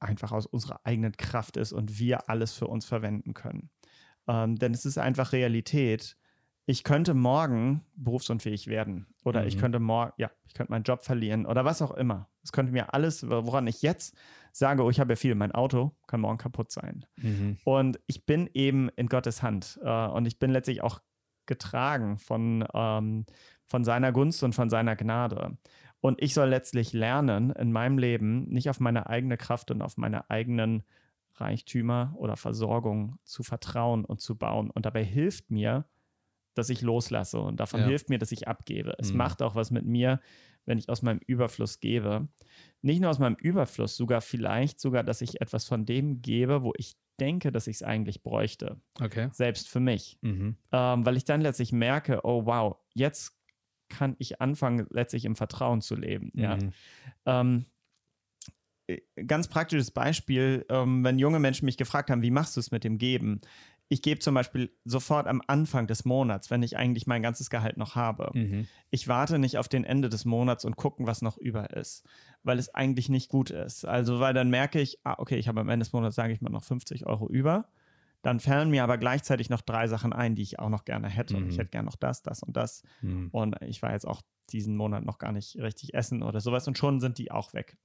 einfach 0.00 0.32
aus 0.32 0.46
unserer 0.46 0.80
eigenen 0.84 1.16
Kraft 1.16 1.56
ist 1.56 1.72
und 1.72 1.98
wir 1.98 2.28
alles 2.28 2.52
für 2.52 2.66
uns 2.66 2.84
verwenden 2.84 3.34
können. 3.34 3.70
Ähm, 4.28 4.56
denn 4.56 4.74
es 4.74 4.84
ist 4.84 4.98
einfach 4.98 5.32
Realität, 5.32 6.16
ich 6.68 6.84
könnte 6.84 7.14
morgen 7.14 7.82
berufsunfähig 7.96 8.66
werden 8.66 9.06
oder 9.24 9.40
mhm. 9.40 9.48
ich 9.48 9.56
könnte 9.56 9.80
morgen, 9.80 10.12
ja, 10.18 10.30
ich 10.46 10.52
könnte 10.52 10.70
meinen 10.70 10.82
Job 10.82 11.02
verlieren 11.02 11.46
oder 11.46 11.64
was 11.64 11.80
auch 11.80 11.92
immer. 11.92 12.28
Es 12.42 12.52
könnte 12.52 12.72
mir 12.72 12.92
alles, 12.92 13.26
woran 13.26 13.66
ich 13.66 13.80
jetzt 13.80 14.14
sage, 14.52 14.82
oh, 14.82 14.90
ich 14.90 15.00
habe 15.00 15.12
ja 15.12 15.16
viel, 15.16 15.34
mein 15.34 15.52
Auto 15.52 15.96
kann 16.06 16.20
morgen 16.20 16.36
kaputt 16.36 16.70
sein. 16.70 17.06
Mhm. 17.16 17.56
Und 17.64 17.98
ich 18.06 18.26
bin 18.26 18.50
eben 18.52 18.90
in 18.96 19.06
Gottes 19.06 19.42
Hand 19.42 19.80
äh, 19.82 20.08
und 20.08 20.26
ich 20.26 20.38
bin 20.38 20.50
letztlich 20.50 20.82
auch 20.82 21.00
getragen 21.46 22.18
von, 22.18 22.68
ähm, 22.74 23.24
von 23.64 23.82
seiner 23.82 24.12
Gunst 24.12 24.42
und 24.42 24.54
von 24.54 24.68
seiner 24.68 24.94
Gnade. 24.94 25.56
Und 26.02 26.22
ich 26.22 26.34
soll 26.34 26.50
letztlich 26.50 26.92
lernen, 26.92 27.48
in 27.48 27.72
meinem 27.72 27.96
Leben 27.96 28.44
nicht 28.50 28.68
auf 28.68 28.78
meine 28.78 29.08
eigene 29.08 29.38
Kraft 29.38 29.70
und 29.70 29.80
auf 29.80 29.96
meine 29.96 30.28
eigenen 30.28 30.82
Reichtümer 31.36 32.12
oder 32.18 32.36
Versorgung 32.36 33.16
zu 33.24 33.42
vertrauen 33.42 34.04
und 34.04 34.20
zu 34.20 34.36
bauen. 34.36 34.68
Und 34.70 34.84
dabei 34.84 35.02
hilft 35.02 35.50
mir, 35.50 35.86
dass 36.58 36.70
ich 36.70 36.82
loslasse 36.82 37.38
und 37.38 37.60
davon 37.60 37.80
ja. 37.80 37.86
hilft 37.86 38.10
mir, 38.10 38.18
dass 38.18 38.32
ich 38.32 38.48
abgebe. 38.48 38.94
Es 38.98 39.12
mhm. 39.12 39.18
macht 39.18 39.42
auch 39.42 39.54
was 39.54 39.70
mit 39.70 39.84
mir, 39.84 40.20
wenn 40.66 40.78
ich 40.78 40.88
aus 40.88 41.02
meinem 41.02 41.20
Überfluss 41.26 41.80
gebe. 41.80 42.28
Nicht 42.82 43.00
nur 43.00 43.10
aus 43.10 43.18
meinem 43.18 43.36
Überfluss, 43.36 43.96
sogar 43.96 44.20
vielleicht 44.20 44.80
sogar, 44.80 45.02
dass 45.02 45.22
ich 45.22 45.40
etwas 45.40 45.64
von 45.64 45.86
dem 45.86 46.20
gebe, 46.20 46.62
wo 46.62 46.72
ich 46.76 46.96
denke, 47.18 47.50
dass 47.50 47.66
ich 47.66 47.76
es 47.76 47.82
eigentlich 47.82 48.22
bräuchte. 48.22 48.80
Okay. 49.00 49.28
Selbst 49.32 49.68
für 49.68 49.80
mich. 49.80 50.18
Mhm. 50.20 50.56
Ähm, 50.72 51.06
weil 51.06 51.16
ich 51.16 51.24
dann 51.24 51.40
letztlich 51.40 51.72
merke, 51.72 52.20
oh 52.24 52.46
wow, 52.46 52.76
jetzt 52.94 53.36
kann 53.88 54.14
ich 54.18 54.40
anfangen, 54.40 54.86
letztlich 54.90 55.24
im 55.24 55.36
Vertrauen 55.36 55.80
zu 55.80 55.96
leben. 55.96 56.30
Mhm. 56.34 56.42
Ja. 56.42 56.58
Ähm, 57.26 57.66
äh, 58.86 59.00
ganz 59.26 59.48
praktisches 59.48 59.90
Beispiel, 59.90 60.64
ähm, 60.68 61.04
wenn 61.04 61.18
junge 61.18 61.40
Menschen 61.40 61.64
mich 61.66 61.76
gefragt 61.76 62.10
haben, 62.10 62.22
wie 62.22 62.30
machst 62.30 62.56
du 62.56 62.60
es 62.60 62.70
mit 62.70 62.84
dem 62.84 62.98
Geben? 62.98 63.40
Ich 63.90 64.02
gebe 64.02 64.20
zum 64.20 64.34
Beispiel 64.34 64.70
sofort 64.84 65.26
am 65.26 65.42
Anfang 65.46 65.86
des 65.86 66.04
Monats, 66.04 66.50
wenn 66.50 66.62
ich 66.62 66.76
eigentlich 66.76 67.06
mein 67.06 67.22
ganzes 67.22 67.48
Gehalt 67.48 67.78
noch 67.78 67.94
habe. 67.94 68.30
Mhm. 68.34 68.66
Ich 68.90 69.08
warte 69.08 69.38
nicht 69.38 69.56
auf 69.56 69.68
den 69.68 69.84
Ende 69.84 70.08
des 70.08 70.24
Monats 70.24 70.64
und 70.64 70.76
gucken, 70.76 71.06
was 71.06 71.22
noch 71.22 71.38
über 71.38 71.70
ist, 71.70 72.06
weil 72.42 72.58
es 72.58 72.74
eigentlich 72.74 73.08
nicht 73.08 73.30
gut 73.30 73.50
ist. 73.50 73.86
Also, 73.86 74.20
weil 74.20 74.34
dann 74.34 74.50
merke 74.50 74.80
ich, 74.80 74.98
ah, 75.04 75.14
okay, 75.18 75.36
ich 75.36 75.48
habe 75.48 75.60
am 75.60 75.68
Ende 75.68 75.84
des 75.84 75.92
Monats, 75.92 76.16
sage 76.16 76.32
ich 76.32 76.40
mal, 76.40 76.50
noch 76.50 76.64
50 76.64 77.06
Euro 77.06 77.28
über. 77.28 77.68
Dann 78.22 78.40
fallen 78.40 78.70
mir 78.70 78.82
aber 78.82 78.98
gleichzeitig 78.98 79.48
noch 79.48 79.62
drei 79.62 79.86
Sachen 79.86 80.12
ein, 80.12 80.34
die 80.34 80.42
ich 80.42 80.58
auch 80.58 80.68
noch 80.68 80.84
gerne 80.84 81.08
hätte. 81.08 81.38
Mhm. 81.38 81.50
Ich 81.50 81.58
hätte 81.58 81.70
gerne 81.70 81.86
noch 81.86 81.96
das, 81.96 82.22
das 82.22 82.42
und 82.42 82.56
das. 82.56 82.82
Mhm. 83.00 83.28
Und 83.32 83.56
ich 83.62 83.80
war 83.80 83.92
jetzt 83.92 84.06
auch 84.06 84.22
diesen 84.50 84.76
Monat 84.76 85.04
noch 85.04 85.18
gar 85.18 85.32
nicht 85.32 85.56
richtig 85.56 85.94
essen 85.94 86.22
oder 86.22 86.40
sowas 86.40 86.66
und 86.68 86.76
schon 86.76 87.00
sind 87.00 87.18
die 87.18 87.30
auch 87.30 87.54
weg. 87.54 87.76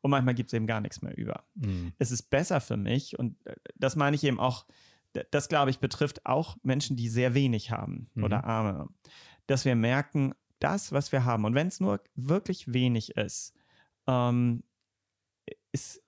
Und 0.00 0.10
manchmal 0.10 0.34
gibt 0.34 0.48
es 0.48 0.54
eben 0.54 0.66
gar 0.66 0.80
nichts 0.80 1.02
mehr 1.02 1.16
über. 1.16 1.44
Mhm. 1.54 1.92
Es 1.98 2.10
ist 2.10 2.30
besser 2.30 2.60
für 2.60 2.76
mich 2.76 3.18
und 3.18 3.36
äh, 3.46 3.54
das 3.76 3.96
meine 3.96 4.16
ich 4.16 4.24
eben 4.24 4.40
auch, 4.40 4.66
das 5.30 5.48
glaube 5.48 5.70
ich 5.70 5.78
betrifft 5.78 6.26
auch 6.26 6.56
Menschen, 6.62 6.96
die 6.96 7.08
sehr 7.08 7.34
wenig 7.34 7.70
haben 7.70 8.10
mhm. 8.14 8.24
oder 8.24 8.44
Arme, 8.44 8.88
dass 9.46 9.64
wir 9.64 9.76
merken, 9.76 10.34
das, 10.58 10.92
was 10.92 11.12
wir 11.12 11.24
haben, 11.24 11.44
und 11.44 11.54
wenn 11.54 11.68
es 11.68 11.80
nur 11.80 12.00
wirklich 12.14 12.72
wenig 12.72 13.16
ist, 13.16 13.54
ähm, 14.06 14.62
ist 15.72 16.02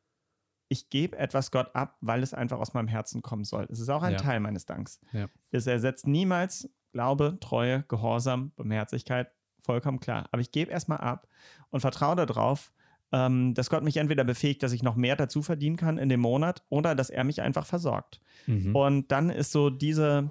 ich 0.70 0.90
gebe 0.90 1.16
etwas 1.16 1.50
Gott 1.50 1.74
ab, 1.74 1.96
weil 2.00 2.22
es 2.22 2.34
einfach 2.34 2.58
aus 2.58 2.74
meinem 2.74 2.88
Herzen 2.88 3.22
kommen 3.22 3.44
soll. 3.44 3.66
Es 3.70 3.80
ist 3.80 3.88
auch 3.88 4.02
ein 4.02 4.12
ja. 4.12 4.18
Teil 4.18 4.40
meines 4.40 4.66
Danks. 4.66 5.00
Ja. 5.12 5.28
Es 5.50 5.66
ersetzt 5.66 6.06
niemals 6.06 6.68
Glaube, 6.92 7.38
Treue, 7.40 7.84
Gehorsam, 7.84 8.52
Barmherzigkeit, 8.56 9.30
vollkommen 9.60 10.00
klar. 10.00 10.28
Aber 10.30 10.40
ich 10.40 10.52
gebe 10.52 10.70
erstmal 10.70 10.98
ab 10.98 11.28
und 11.70 11.80
vertraue 11.80 12.16
darauf, 12.16 12.72
ähm, 13.12 13.54
dass 13.54 13.70
Gott 13.70 13.84
mich 13.84 13.96
entweder 13.96 14.24
befähigt, 14.24 14.62
dass 14.62 14.72
ich 14.72 14.82
noch 14.82 14.96
mehr 14.96 15.16
dazu 15.16 15.42
verdienen 15.42 15.76
kann 15.76 15.98
in 15.98 16.08
dem 16.08 16.20
Monat 16.20 16.62
oder 16.68 16.94
dass 16.94 17.10
er 17.10 17.24
mich 17.24 17.40
einfach 17.40 17.66
versorgt. 17.66 18.20
Mhm. 18.46 18.74
Und 18.74 19.12
dann 19.12 19.30
ist 19.30 19.52
so 19.52 19.70
diese, 19.70 20.30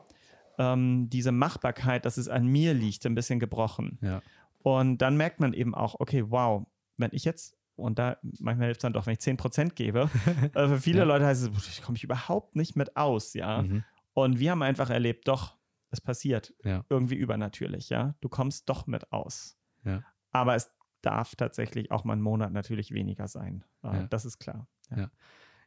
ähm, 0.57 1.10
diese 1.10 1.31
Machbarkeit, 1.31 2.05
dass 2.05 2.17
es 2.17 2.27
an 2.27 2.46
mir 2.48 2.74
liegt, 2.74 3.05
ein 3.05 3.15
bisschen 3.15 3.39
gebrochen. 3.39 3.98
Ja. 4.01 4.22
Und 4.62 5.00
dann 5.00 5.17
merkt 5.17 5.39
man 5.39 5.53
eben 5.53 5.74
auch, 5.74 6.00
okay, 6.00 6.25
wow, 6.27 6.65
wenn 6.98 7.12
ich 7.13 7.25
jetzt 7.25 7.57
und 7.77 8.00
da 8.00 8.17
manchmal 8.39 8.65
hilft 8.65 8.79
es 8.79 8.81
dann 8.81 8.93
doch, 8.93 9.05
wenn 9.05 9.13
ich 9.13 9.19
10% 9.19 9.75
gebe. 9.75 10.10
äh, 10.55 10.67
für 10.67 10.79
viele 10.79 11.00
ja. 11.00 11.03
Leute 11.05 11.25
heißt 11.25 11.43
es, 11.43 11.67
ich 11.69 11.84
komme 11.84 11.96
ich 11.96 12.03
überhaupt 12.03 12.55
nicht 12.55 12.75
mit 12.75 12.98
aus, 12.98 13.34
ja. 13.34 13.62
Mhm. 13.62 13.84
Und 14.13 14.39
wir 14.39 14.51
haben 14.51 14.63
einfach 14.63 14.89
erlebt, 14.89 15.27
doch, 15.27 15.55
es 15.91 16.01
passiert. 16.01 16.53
Ja. 16.63 16.84
Irgendwie 16.89 17.15
übernatürlich, 17.15 17.89
ja. 17.89 18.15
Du 18.19 18.29
kommst 18.29 18.67
doch 18.67 18.88
mit 18.88 19.12
aus. 19.12 19.57
Ja. 19.86 20.03
Aber 20.31 20.55
es 20.55 20.72
darf 21.01 21.35
tatsächlich 21.35 21.91
auch 21.91 22.03
mal 22.03 22.13
einen 22.13 22.21
Monat 22.21 22.51
natürlich 22.51 22.91
weniger 22.91 23.27
sein. 23.27 23.63
Äh, 23.83 24.07
das 24.09 24.25
ist 24.25 24.39
klar. 24.39 24.67
Ja, 24.95 25.09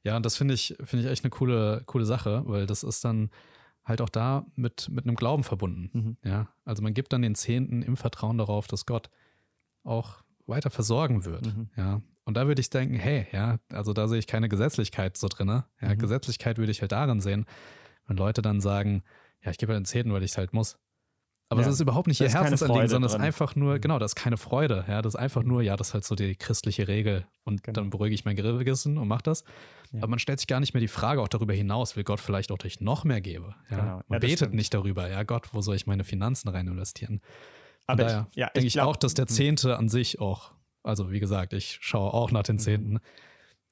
ja. 0.03 0.17
und 0.17 0.27
das 0.27 0.37
finde 0.37 0.55
ich, 0.55 0.77
finde 0.83 1.05
ich 1.05 1.11
echt 1.11 1.25
eine 1.25 1.31
coole, 1.31 1.83
coole 1.87 2.05
Sache, 2.05 2.43
weil 2.47 2.67
das 2.67 2.83
ist 2.83 3.05
dann 3.05 3.31
halt 3.85 4.01
auch 4.01 4.09
da 4.09 4.47
mit, 4.57 4.89
mit 4.91 5.05
einem 5.05 5.17
Glauben 5.17 5.45
verbunden. 5.45 5.91
Mhm. 5.93 6.17
Ja. 6.31 6.49
Also 6.65 6.83
man 6.83 6.95
gibt 6.95 7.13
dann 7.13 7.23
den 7.23 7.35
Zehnten 7.35 7.83
im 7.83 7.97
Vertrauen 7.97 8.39
darauf, 8.39 8.67
dass 8.67 8.87
Gott 8.87 9.11
auch 9.85 10.23
weiter 10.47 10.71
versorgen 10.71 11.25
wird. 11.25 11.47
Mhm. 11.47 11.71
Ja. 11.77 12.03
Und 12.25 12.37
da 12.37 12.47
würde 12.47 12.61
ich 12.61 12.71
denken, 12.71 12.95
hey, 12.95 13.27
ja, 13.33 13.59
also 13.73 13.93
da 13.93 14.07
sehe 14.09 14.19
ich 14.19 14.27
keine 14.27 14.49
Gesetzlichkeit 14.49 15.17
so 15.17 15.29
drin. 15.29 15.49
Ja, 15.49 15.65
mhm. 15.81 15.99
Gesetzlichkeit 15.99 16.59
würde 16.59 16.73
ich 16.73 16.81
halt 16.81 16.93
darin 16.93 17.21
sehen, 17.21 17.47
wenn 18.07 18.17
Leute 18.17 18.43
dann 18.43 18.61
sagen, 18.61 19.03
ja, 19.43 19.51
ich 19.51 19.59
gebe 19.59 19.73
halt 19.73 19.81
den 19.81 19.87
Zehnten, 19.87 20.13
weil 20.13 20.23
ich 20.23 20.33
es 20.33 20.39
halt 20.39 20.53
muss. 20.53 20.79
Aber 21.51 21.63
ja. 21.63 21.67
das 21.67 21.75
ist 21.75 21.81
überhaupt 21.81 22.07
nicht 22.07 22.21
ihr 22.21 22.29
Herzensanliegen, 22.29 22.89
sondern 22.89 23.09
es 23.09 23.15
ist 23.15 23.21
einfach 23.21 23.57
nur, 23.57 23.75
mhm. 23.75 23.81
genau, 23.81 23.99
das 23.99 24.13
ist 24.13 24.15
keine 24.15 24.37
Freude. 24.37 24.85
Ja, 24.87 25.03
das 25.03 25.15
ist 25.15 25.21
einfach 25.21 25.43
nur, 25.43 25.63
ja, 25.63 25.77
das 25.77 25.89
ist 25.89 25.95
halt 25.95 26.05
so 26.05 26.15
die 26.15 26.37
christliche 26.37 26.87
Regel. 26.87 27.27
Und 27.43 27.65
genau. 27.65 27.81
dann 27.81 27.91
beruhige 27.91 28.15
ich 28.15 28.25
mein 28.25 28.37
Gewissen 28.37 28.99
und 28.99 29.09
mache 29.09 29.25
das. 29.25 29.43
Ja. 29.91 29.99
Aber 29.99 30.11
man 30.11 30.21
stellt 30.21 30.39
sich 30.39 30.47
gar 30.47 30.61
nicht 30.61 30.75
mehr 30.75 30.81
die 30.81 30.87
Frage 30.89 31.21
auch 31.21 31.27
darüber 31.27 31.53
hinaus, 31.53 31.97
will 31.97 32.05
Gott 32.05 32.21
vielleicht 32.21 32.53
auch 32.53 32.59
durch 32.59 32.81
noch 32.81 33.03
mehr 33.03 33.21
gebe. 33.21 33.57
Ja? 33.69 33.77
Genau. 33.77 34.01
Man 34.07 34.21
betet 34.21 34.39
stimmt. 34.39 34.55
nicht 34.55 34.73
darüber, 34.73 35.11
ja 35.11 35.25
Gott, 35.25 35.53
wo 35.53 35.61
soll 35.61 35.75
ich 35.75 35.89
meine 35.89 36.05
Finanzen 36.05 36.49
rein 36.49 36.69
investieren? 36.69 37.21
Aber 37.89 38.05
daher 38.05 38.27
ich, 38.31 38.37
ja, 38.37 38.47
denke 38.51 38.67
ich, 38.69 38.75
glaub, 38.75 38.87
auch, 38.87 38.97
dass 38.97 39.15
der 39.15 39.27
hm. 39.27 39.35
Zehnte 39.35 39.77
an 39.77 39.89
sich 39.89 40.21
auch, 40.21 40.53
also 40.85 41.11
wie 41.11 41.19
gesagt, 41.19 41.53
ich 41.53 41.79
schaue 41.81 42.15
auch 42.15 42.31
nach 42.31 42.45
den 42.45 42.57
mhm. 42.57 42.61
Zehnten, 42.61 42.99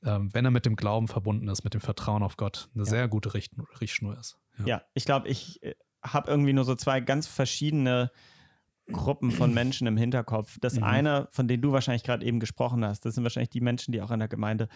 ähm, 0.05 0.31
wenn 0.33 0.45
er 0.45 0.51
mit 0.51 0.67
dem 0.67 0.75
Glauben 0.75 1.07
verbunden 1.07 1.47
ist, 1.47 1.63
mit 1.63 1.75
dem 1.75 1.81
Vertrauen 1.81 2.25
auf 2.25 2.37
Gott, 2.37 2.71
eine 2.75 2.83
ja. 2.85 2.91
sehr 2.91 3.09
gute 3.09 3.35
Richt 3.35 3.53
Richtschnur 3.81 4.19
ist. 4.19 4.37
Ja, 4.59 4.67
ja 4.67 4.83
ich 4.95 5.05
glaube, 5.05 5.29
ich 5.29 5.63
äh, 5.63 5.75
habe 6.03 6.31
irgendwie 6.31 6.53
nur 6.53 6.65
so 6.65 6.75
zwei 6.75 7.01
ganz 7.01 7.27
verschiedene 7.27 8.11
Gruppen 8.91 9.31
von 9.31 9.53
Menschen 9.53 9.87
im 9.87 9.97
Hinterkopf. 9.97 10.59
Das 10.61 10.77
mhm. 10.77 10.85
eine, 10.85 11.29
von 11.31 11.49
denen 11.49 11.63
du 11.63 11.73
wahrscheinlich 11.73 12.05
gerade 12.05 12.25
eben 12.25 12.41
gesprochen 12.41 12.85
hast, 12.85 13.05
das 13.05 13.15
sind 13.15 13.25
wahrscheinlich 13.25 13.51
die 13.51 13.61
Menschen, 13.61 13.93
die 13.93 14.01
auch 14.01 14.11
in 14.11 14.19
der 14.19 14.29
Gemeinde 14.29 14.69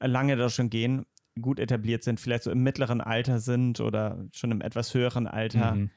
lange 0.00 0.36
da 0.36 0.50
schon 0.50 0.70
gehen, 0.70 1.06
gut 1.40 1.60
etabliert 1.60 2.02
sind, 2.02 2.20
vielleicht 2.20 2.42
so 2.42 2.50
im 2.50 2.62
mittleren 2.62 3.00
Alter 3.00 3.38
sind 3.38 3.80
oder 3.80 4.26
schon 4.32 4.50
im 4.50 4.60
etwas 4.60 4.92
höheren 4.92 5.26
Alter. 5.26 5.74
Mhm 5.74 5.90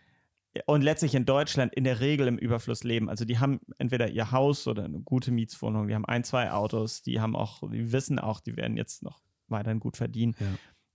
und 0.65 0.81
letztlich 0.81 1.15
in 1.15 1.25
Deutschland 1.25 1.73
in 1.73 1.83
der 1.83 1.99
Regel 1.99 2.27
im 2.27 2.37
Überfluss 2.37 2.83
leben. 2.83 3.09
Also 3.09 3.25
die 3.25 3.39
haben 3.39 3.61
entweder 3.77 4.09
ihr 4.09 4.31
Haus 4.31 4.67
oder 4.67 4.83
eine 4.83 4.99
gute 4.99 5.31
Mietswohnung, 5.31 5.87
die 5.87 5.95
haben 5.95 6.05
ein, 6.05 6.23
zwei 6.23 6.51
Autos, 6.51 7.01
die 7.01 7.21
haben 7.21 7.35
auch, 7.35 7.61
die 7.69 7.91
wissen 7.91 8.19
auch, 8.19 8.41
die 8.41 8.57
werden 8.57 8.75
jetzt 8.75 9.03
noch 9.03 9.21
weiterhin 9.47 9.79
gut 9.79 9.97
verdienen. 9.97 10.35
Ja. 10.39 10.47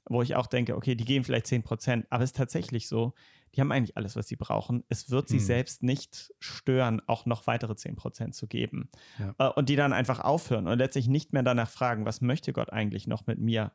Wo 0.09 0.23
ich 0.23 0.37
auch 0.37 0.47
denke, 0.47 0.77
okay, 0.77 0.95
die 0.95 1.05
geben 1.05 1.25
vielleicht 1.25 1.47
10 1.47 1.63
Prozent, 1.63 2.07
aber 2.11 2.23
es 2.23 2.31
ist 2.31 2.37
tatsächlich 2.37 2.89
so, 2.89 3.15
die 3.55 3.61
haben 3.61 3.73
eigentlich 3.73 3.97
alles, 3.97 4.17
was 4.17 4.29
sie 4.29 4.37
brauchen. 4.37 4.85
Es 4.89 5.11
wird 5.11 5.29
sie 5.29 5.39
hm. 5.39 5.45
selbst 5.45 5.83
nicht 5.83 6.33
stören, 6.39 7.01
auch 7.07 7.27
noch 7.27 7.47
weitere 7.47 7.75
10 7.75 7.97
Prozent 7.97 8.35
zu 8.35 8.47
geben. 8.47 8.91
Ja. 9.19 9.35
Äh, 9.39 9.53
und 9.53 9.69
die 9.69 9.77
dann 9.77 9.93
einfach 9.93 10.21
aufhören 10.21 10.69
und 10.69 10.79
letztlich 10.79 11.09
nicht 11.09 11.33
mehr 11.33 11.43
danach 11.43 11.71
fragen, 11.71 12.05
was 12.05 12.21
möchte 12.21 12.53
Gott 12.53 12.71
eigentlich 12.71 13.07
noch 13.07 13.27
mit 13.27 13.39
mir? 13.39 13.73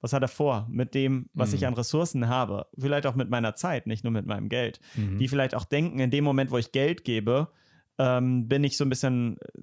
Was 0.00 0.12
hat 0.12 0.22
er 0.22 0.28
vor 0.28 0.66
mit 0.68 0.94
dem, 0.94 1.30
was 1.32 1.50
mhm. 1.50 1.56
ich 1.56 1.66
an 1.66 1.74
Ressourcen 1.74 2.28
habe? 2.28 2.66
Vielleicht 2.76 3.06
auch 3.06 3.14
mit 3.14 3.30
meiner 3.30 3.54
Zeit, 3.54 3.86
nicht 3.86 4.04
nur 4.04 4.12
mit 4.12 4.26
meinem 4.26 4.48
Geld. 4.48 4.80
Mhm. 4.96 5.18
Die 5.18 5.28
vielleicht 5.28 5.54
auch 5.54 5.64
denken, 5.64 6.00
in 6.00 6.10
dem 6.10 6.24
Moment, 6.24 6.50
wo 6.50 6.58
ich 6.58 6.72
Geld 6.72 7.04
gebe, 7.04 7.48
ähm, 7.98 8.48
bin 8.48 8.64
ich 8.64 8.76
so 8.76 8.84
ein 8.84 8.90
bisschen 8.90 9.38
äh, 9.38 9.62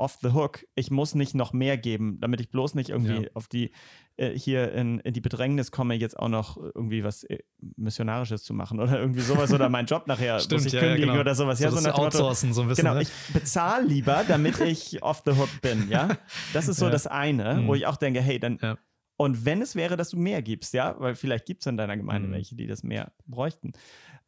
off 0.00 0.18
the 0.22 0.32
hook. 0.32 0.66
Ich 0.74 0.90
muss 0.90 1.14
nicht 1.14 1.34
noch 1.34 1.52
mehr 1.52 1.76
geben, 1.76 2.18
damit 2.20 2.40
ich 2.40 2.50
bloß 2.50 2.74
nicht 2.74 2.88
irgendwie 2.88 3.24
ja. 3.24 3.30
auf 3.34 3.46
die 3.46 3.70
äh, 4.16 4.30
hier 4.30 4.72
in, 4.72 4.98
in, 5.00 5.12
die 5.12 5.20
Bedrängnis 5.20 5.70
komme, 5.70 5.94
jetzt 5.94 6.18
auch 6.18 6.28
noch 6.28 6.56
irgendwie 6.56 7.04
was 7.04 7.24
äh, 7.24 7.38
Missionarisches 7.76 8.42
zu 8.42 8.54
machen 8.54 8.80
oder 8.80 8.98
irgendwie 8.98 9.20
sowas 9.20 9.52
oder 9.52 9.68
meinen 9.68 9.86
Job 9.86 10.06
nachher 10.06 10.40
Stimmt, 10.40 10.62
muss 10.62 10.66
ich 10.66 10.72
ja, 10.72 10.80
kündigen 10.80 11.08
genau. 11.10 11.20
oder 11.20 11.34
sowas. 11.34 11.58
So, 11.58 11.64
ja, 11.64 11.70
so 11.70 11.80
nach 11.80 11.98
outsourcen, 11.98 12.52
so 12.52 12.62
ein 12.62 12.68
bisschen. 12.68 12.84
Genau, 12.84 12.96
ne? 12.96 13.02
ich 13.02 13.10
bezahle 13.32 13.86
lieber, 13.86 14.24
damit 14.26 14.60
ich 14.60 15.02
off 15.02 15.22
the 15.24 15.32
hook 15.32 15.50
bin, 15.62 15.88
ja. 15.90 16.16
Das 16.52 16.66
ist 16.66 16.78
so 16.78 16.84
ja. 16.86 16.90
das 16.90 17.06
eine, 17.06 17.56
mhm. 17.56 17.66
wo 17.66 17.74
ich 17.74 17.86
auch 17.86 17.96
denke, 17.96 18.20
hey, 18.20 18.40
dann 18.40 18.58
ja. 18.62 18.78
Und 19.20 19.44
wenn 19.44 19.60
es 19.60 19.76
wäre, 19.76 19.98
dass 19.98 20.08
du 20.08 20.16
mehr 20.16 20.40
gibst, 20.40 20.72
ja, 20.72 20.98
weil 20.98 21.14
vielleicht 21.14 21.44
gibt 21.44 21.60
es 21.60 21.66
in 21.66 21.76
deiner 21.76 21.94
Gemeinde 21.94 22.28
mhm. 22.28 22.32
welche, 22.32 22.56
die 22.56 22.66
das 22.66 22.82
mehr 22.82 23.12
bräuchten. 23.26 23.74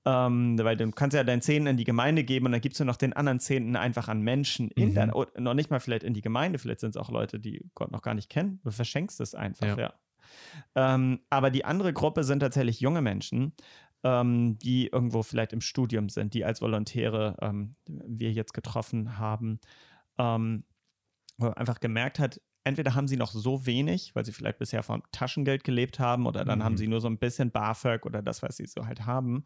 Ähm, 0.05 0.59
weil 0.59 0.76
du 0.76 0.90
kannst 0.90 1.16
ja 1.16 1.24
deinen 1.24 1.40
Zehnten 1.40 1.66
in 1.66 1.76
die 1.78 1.85
Gemeinde 1.85 2.24
geben 2.24 2.44
und 2.44 2.52
dann 2.52 2.61
gibst 2.61 2.78
du 2.78 2.85
noch 2.85 2.96
den 2.96 3.14
anderen 3.14 3.40
Zehnten 3.40 3.74
einfach 3.74 4.09
an 4.09 4.20
Menschen 4.20 4.70
in 4.72 4.90
mhm. 4.90 4.94
deiner, 4.94 5.26
noch 5.38 5.55
nicht 5.55 5.70
mal 5.70 5.81
vielleicht 5.81 6.02
in 6.02 6.12
die 6.12 6.20
Gemeinde, 6.20 6.59
vielleicht 6.59 6.81
sind 6.81 6.90
es 6.90 6.98
auch 6.98 7.11
Leute, 7.11 7.40
die 7.40 7.70
Gott 7.74 7.90
noch 7.90 8.02
gar 8.02 8.12
nicht 8.12 8.28
kennen. 8.28 8.61
Du 8.64 8.70
verschenkst 8.70 9.18
es 9.22 9.35
einfach, 9.35 9.78
ja. 9.78 9.78
ja. 9.78 9.94
Ähm, 10.74 11.20
aber 11.31 11.48
die 11.48 11.64
andere 11.64 11.94
Gruppe 11.94 12.22
sind 12.22 12.40
tatsächlich 12.40 12.81
junge 12.81 13.00
Menschen, 13.00 13.55
ähm, 14.05 14.59
die 14.59 14.88
irgendwo 14.88 15.22
vielleicht 15.22 15.55
im 15.55 15.62
Studium 15.62 16.11
sind, 16.11 16.35
die 16.35 16.44
als 16.44 16.61
Volontäre 16.61 17.38
ähm, 17.40 17.72
wir 17.87 18.31
jetzt 18.31 18.52
getroffen 18.52 19.16
haben, 19.16 19.59
ähm, 20.18 20.64
einfach 21.38 21.81
gemerkt 21.81 22.18
hat, 22.18 22.42
entweder 22.64 22.94
haben 22.94 23.09
sie 23.09 23.16
noch 23.16 23.33
so 23.33 23.66
wenig, 23.66 24.14
weil 24.14 24.25
sie 24.25 24.33
vielleicht 24.33 24.59
bisher 24.59 24.83
vom 24.83 25.03
Taschengeld 25.12 25.64
gelebt 25.64 25.98
haben, 25.98 26.27
oder 26.27 26.44
dann 26.44 26.61
mhm. 26.61 26.64
haben 26.64 26.77
sie 26.77 26.87
nur 26.87 27.01
so 27.01 27.09
ein 27.09 27.18
bisschen 27.18 27.51
BAföG 27.51 28.07
oder 28.07 28.22
das, 28.22 28.42
was 28.42 28.57
sie 28.57 28.66
so 28.66 28.87
halt 28.87 29.07
haben, 29.07 29.44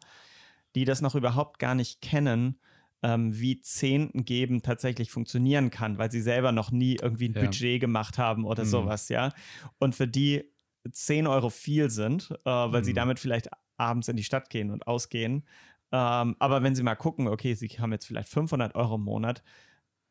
die 0.75 0.85
das 0.85 1.01
noch 1.01 1.15
überhaupt 1.15 1.59
gar 1.59 1.75
nicht 1.75 2.01
kennen, 2.01 2.59
ähm, 3.03 3.39
wie 3.39 3.61
Zehnten 3.61 4.25
geben 4.25 4.61
tatsächlich 4.61 5.11
funktionieren 5.11 5.69
kann, 5.69 5.97
weil 5.97 6.11
sie 6.11 6.21
selber 6.21 6.51
noch 6.51 6.71
nie 6.71 6.97
irgendwie 7.01 7.29
ein 7.29 7.33
ja. 7.33 7.41
Budget 7.41 7.79
gemacht 7.79 8.17
haben 8.17 8.45
oder 8.45 8.63
mhm. 8.63 8.69
sowas, 8.69 9.09
ja. 9.09 9.33
Und 9.79 9.95
für 9.95 10.07
die 10.07 10.43
10 10.89 11.27
Euro 11.27 11.49
viel 11.49 11.89
sind, 11.89 12.31
äh, 12.31 12.49
weil 12.49 12.81
mhm. 12.81 12.85
sie 12.85 12.93
damit 12.93 13.19
vielleicht 13.19 13.49
abends 13.77 14.07
in 14.07 14.17
die 14.17 14.23
Stadt 14.23 14.49
gehen 14.49 14.71
und 14.71 14.87
ausgehen 14.87 15.43
Ähm, 15.91 16.35
aber 16.39 16.63
wenn 16.63 16.75
Sie 16.75 16.83
mal 16.83 16.95
gucken, 16.95 17.27
okay, 17.27 17.53
Sie 17.53 17.67
haben 17.67 17.93
jetzt 17.93 18.05
vielleicht 18.07 18.29
500 18.29 18.75
Euro 18.75 18.95
im 18.95 19.03
Monat, 19.03 19.41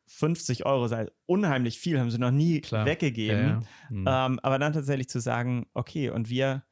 50 0.07 0.65
Euro 0.65 0.87
sei 0.87 1.07
unheimlich 1.25 1.79
viel, 1.79 1.99
haben 1.99 2.09
Sie 2.09 2.17
noch 2.17 2.31
nie 2.31 2.61
Klar. 2.61 2.85
weggegeben. 2.85 3.39
Ja, 3.39 3.47
ja. 3.47 3.61
Mhm. 3.89 4.05
Ähm, 4.07 4.39
aber 4.41 4.57
dann 4.57 4.73
tatsächlich 4.73 5.09
zu 5.09 5.19
sagen, 5.19 5.67
okay, 5.73 6.09
und 6.09 6.29
wir, 6.29 6.63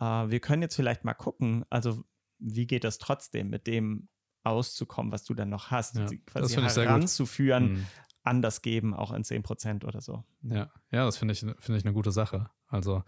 äh, 0.00 0.04
wir 0.04 0.40
können 0.40 0.62
jetzt 0.62 0.76
vielleicht 0.76 1.04
mal 1.04 1.14
gucken, 1.14 1.64
also 1.70 2.04
wie 2.38 2.66
geht 2.66 2.84
das 2.84 2.98
trotzdem 2.98 3.50
mit 3.50 3.66
dem 3.66 4.08
auszukommen, 4.42 5.12
was 5.12 5.24
du 5.24 5.34
dann 5.34 5.50
noch 5.50 5.70
hast, 5.70 5.96
ja, 5.96 6.06
quasi 6.26 6.54
heranzuführen 6.54 7.72
mhm. 7.72 7.86
an 8.22 8.42
das 8.42 8.62
Geben, 8.62 8.94
auch 8.94 9.12
in 9.12 9.24
10 9.24 9.42
Prozent 9.42 9.84
oder 9.84 10.00
so. 10.00 10.24
Ja, 10.42 10.70
ja, 10.90 11.04
das 11.04 11.18
finde 11.18 11.32
ich, 11.32 11.40
find 11.40 11.78
ich 11.78 11.84
eine 11.84 11.92
gute 11.92 12.12
Sache. 12.12 12.48
Also, 12.68 13.02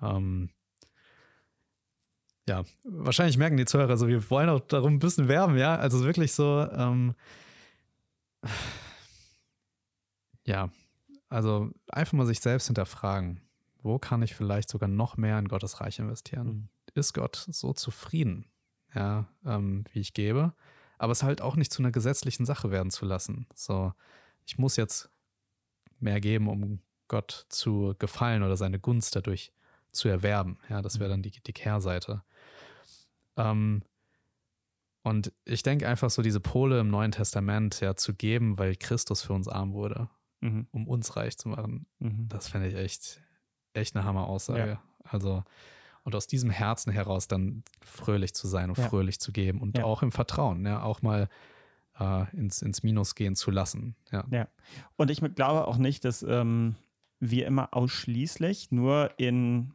ähm, 0.00 0.50
ja, 2.46 2.64
wahrscheinlich 2.84 3.38
merken 3.38 3.56
die 3.56 3.64
Zuhörer 3.64 3.96
so, 3.96 4.06
wir 4.06 4.30
wollen 4.30 4.48
auch 4.48 4.60
darum 4.60 4.94
ein 4.94 4.98
bisschen 5.00 5.28
werben, 5.28 5.56
ja. 5.58 5.76
Also 5.76 6.04
wirklich 6.04 6.32
so, 6.32 6.66
ähm, 6.70 7.14
ja, 10.44 10.70
also 11.28 11.70
einfach 11.88 12.14
mal 12.14 12.26
sich 12.26 12.40
selbst 12.40 12.66
hinterfragen. 12.66 13.40
Wo 13.82 13.98
kann 13.98 14.22
ich 14.22 14.34
vielleicht 14.34 14.68
sogar 14.68 14.88
noch 14.88 15.16
mehr 15.16 15.38
in 15.38 15.48
Gottes 15.48 15.80
Reich 15.80 15.98
investieren? 15.98 16.46
Mhm. 16.46 16.68
Ist 16.94 17.14
Gott 17.14 17.36
so 17.36 17.72
zufrieden, 17.72 18.46
ja, 18.94 19.28
ähm, 19.44 19.84
wie 19.92 20.00
ich 20.00 20.14
gebe? 20.14 20.54
Aber 20.98 21.12
es 21.12 21.22
halt 21.22 21.40
auch 21.40 21.54
nicht 21.54 21.72
zu 21.72 21.80
einer 21.80 21.92
gesetzlichen 21.92 22.44
Sache 22.44 22.70
werden 22.70 22.90
zu 22.90 23.04
lassen. 23.04 23.46
So, 23.54 23.92
ich 24.46 24.58
muss 24.58 24.76
jetzt 24.76 25.10
mehr 26.00 26.20
geben, 26.20 26.48
um 26.48 26.80
Gott 27.06 27.46
zu 27.48 27.94
gefallen 27.98 28.42
oder 28.42 28.56
seine 28.56 28.80
Gunst 28.80 29.14
dadurch 29.14 29.52
zu 29.92 30.08
erwerben. 30.08 30.58
Ja, 30.68 30.82
das 30.82 30.98
wäre 30.98 31.08
mhm. 31.08 31.12
dann 31.12 31.22
die, 31.22 31.40
die 31.42 31.52
Kehrseite. 31.52 32.22
Ähm, 33.36 33.82
und 35.08 35.32
ich 35.44 35.62
denke 35.62 35.88
einfach 35.88 36.10
so 36.10 36.22
diese 36.22 36.40
Pole 36.40 36.80
im 36.80 36.88
Neuen 36.88 37.12
Testament 37.12 37.80
ja 37.80 37.96
zu 37.96 38.14
geben, 38.14 38.58
weil 38.58 38.76
Christus 38.76 39.22
für 39.22 39.32
uns 39.32 39.48
arm 39.48 39.72
wurde, 39.72 40.08
mhm. 40.40 40.66
um 40.70 40.86
uns 40.86 41.16
reich 41.16 41.38
zu 41.38 41.48
machen, 41.48 41.86
mhm. 41.98 42.28
das 42.28 42.48
fände 42.48 42.68
ich 42.68 42.74
echt, 42.74 43.20
echt 43.72 43.96
eine 43.96 44.04
Hammer-Aussage. 44.04 44.72
Ja. 44.72 44.82
Also, 45.04 45.44
und 46.04 46.14
aus 46.14 46.26
diesem 46.26 46.50
Herzen 46.50 46.92
heraus 46.92 47.26
dann 47.28 47.64
fröhlich 47.82 48.34
zu 48.34 48.46
sein 48.46 48.70
und 48.70 48.78
ja. 48.78 48.88
fröhlich 48.88 49.18
zu 49.18 49.32
geben 49.32 49.60
und 49.60 49.78
ja. 49.78 49.84
auch 49.84 50.02
im 50.02 50.12
Vertrauen, 50.12 50.64
ja, 50.64 50.82
auch 50.82 51.02
mal 51.02 51.28
äh, 51.98 52.36
ins, 52.36 52.62
ins 52.62 52.82
Minus 52.82 53.14
gehen 53.14 53.34
zu 53.34 53.50
lassen. 53.50 53.96
Ja. 54.12 54.48
Und 54.96 55.10
ich 55.10 55.20
glaube 55.34 55.66
auch 55.66 55.78
nicht, 55.78 56.04
dass 56.04 56.22
ähm, 56.22 56.76
wir 57.18 57.46
immer 57.46 57.74
ausschließlich 57.74 58.70
nur 58.70 59.10
in 59.16 59.74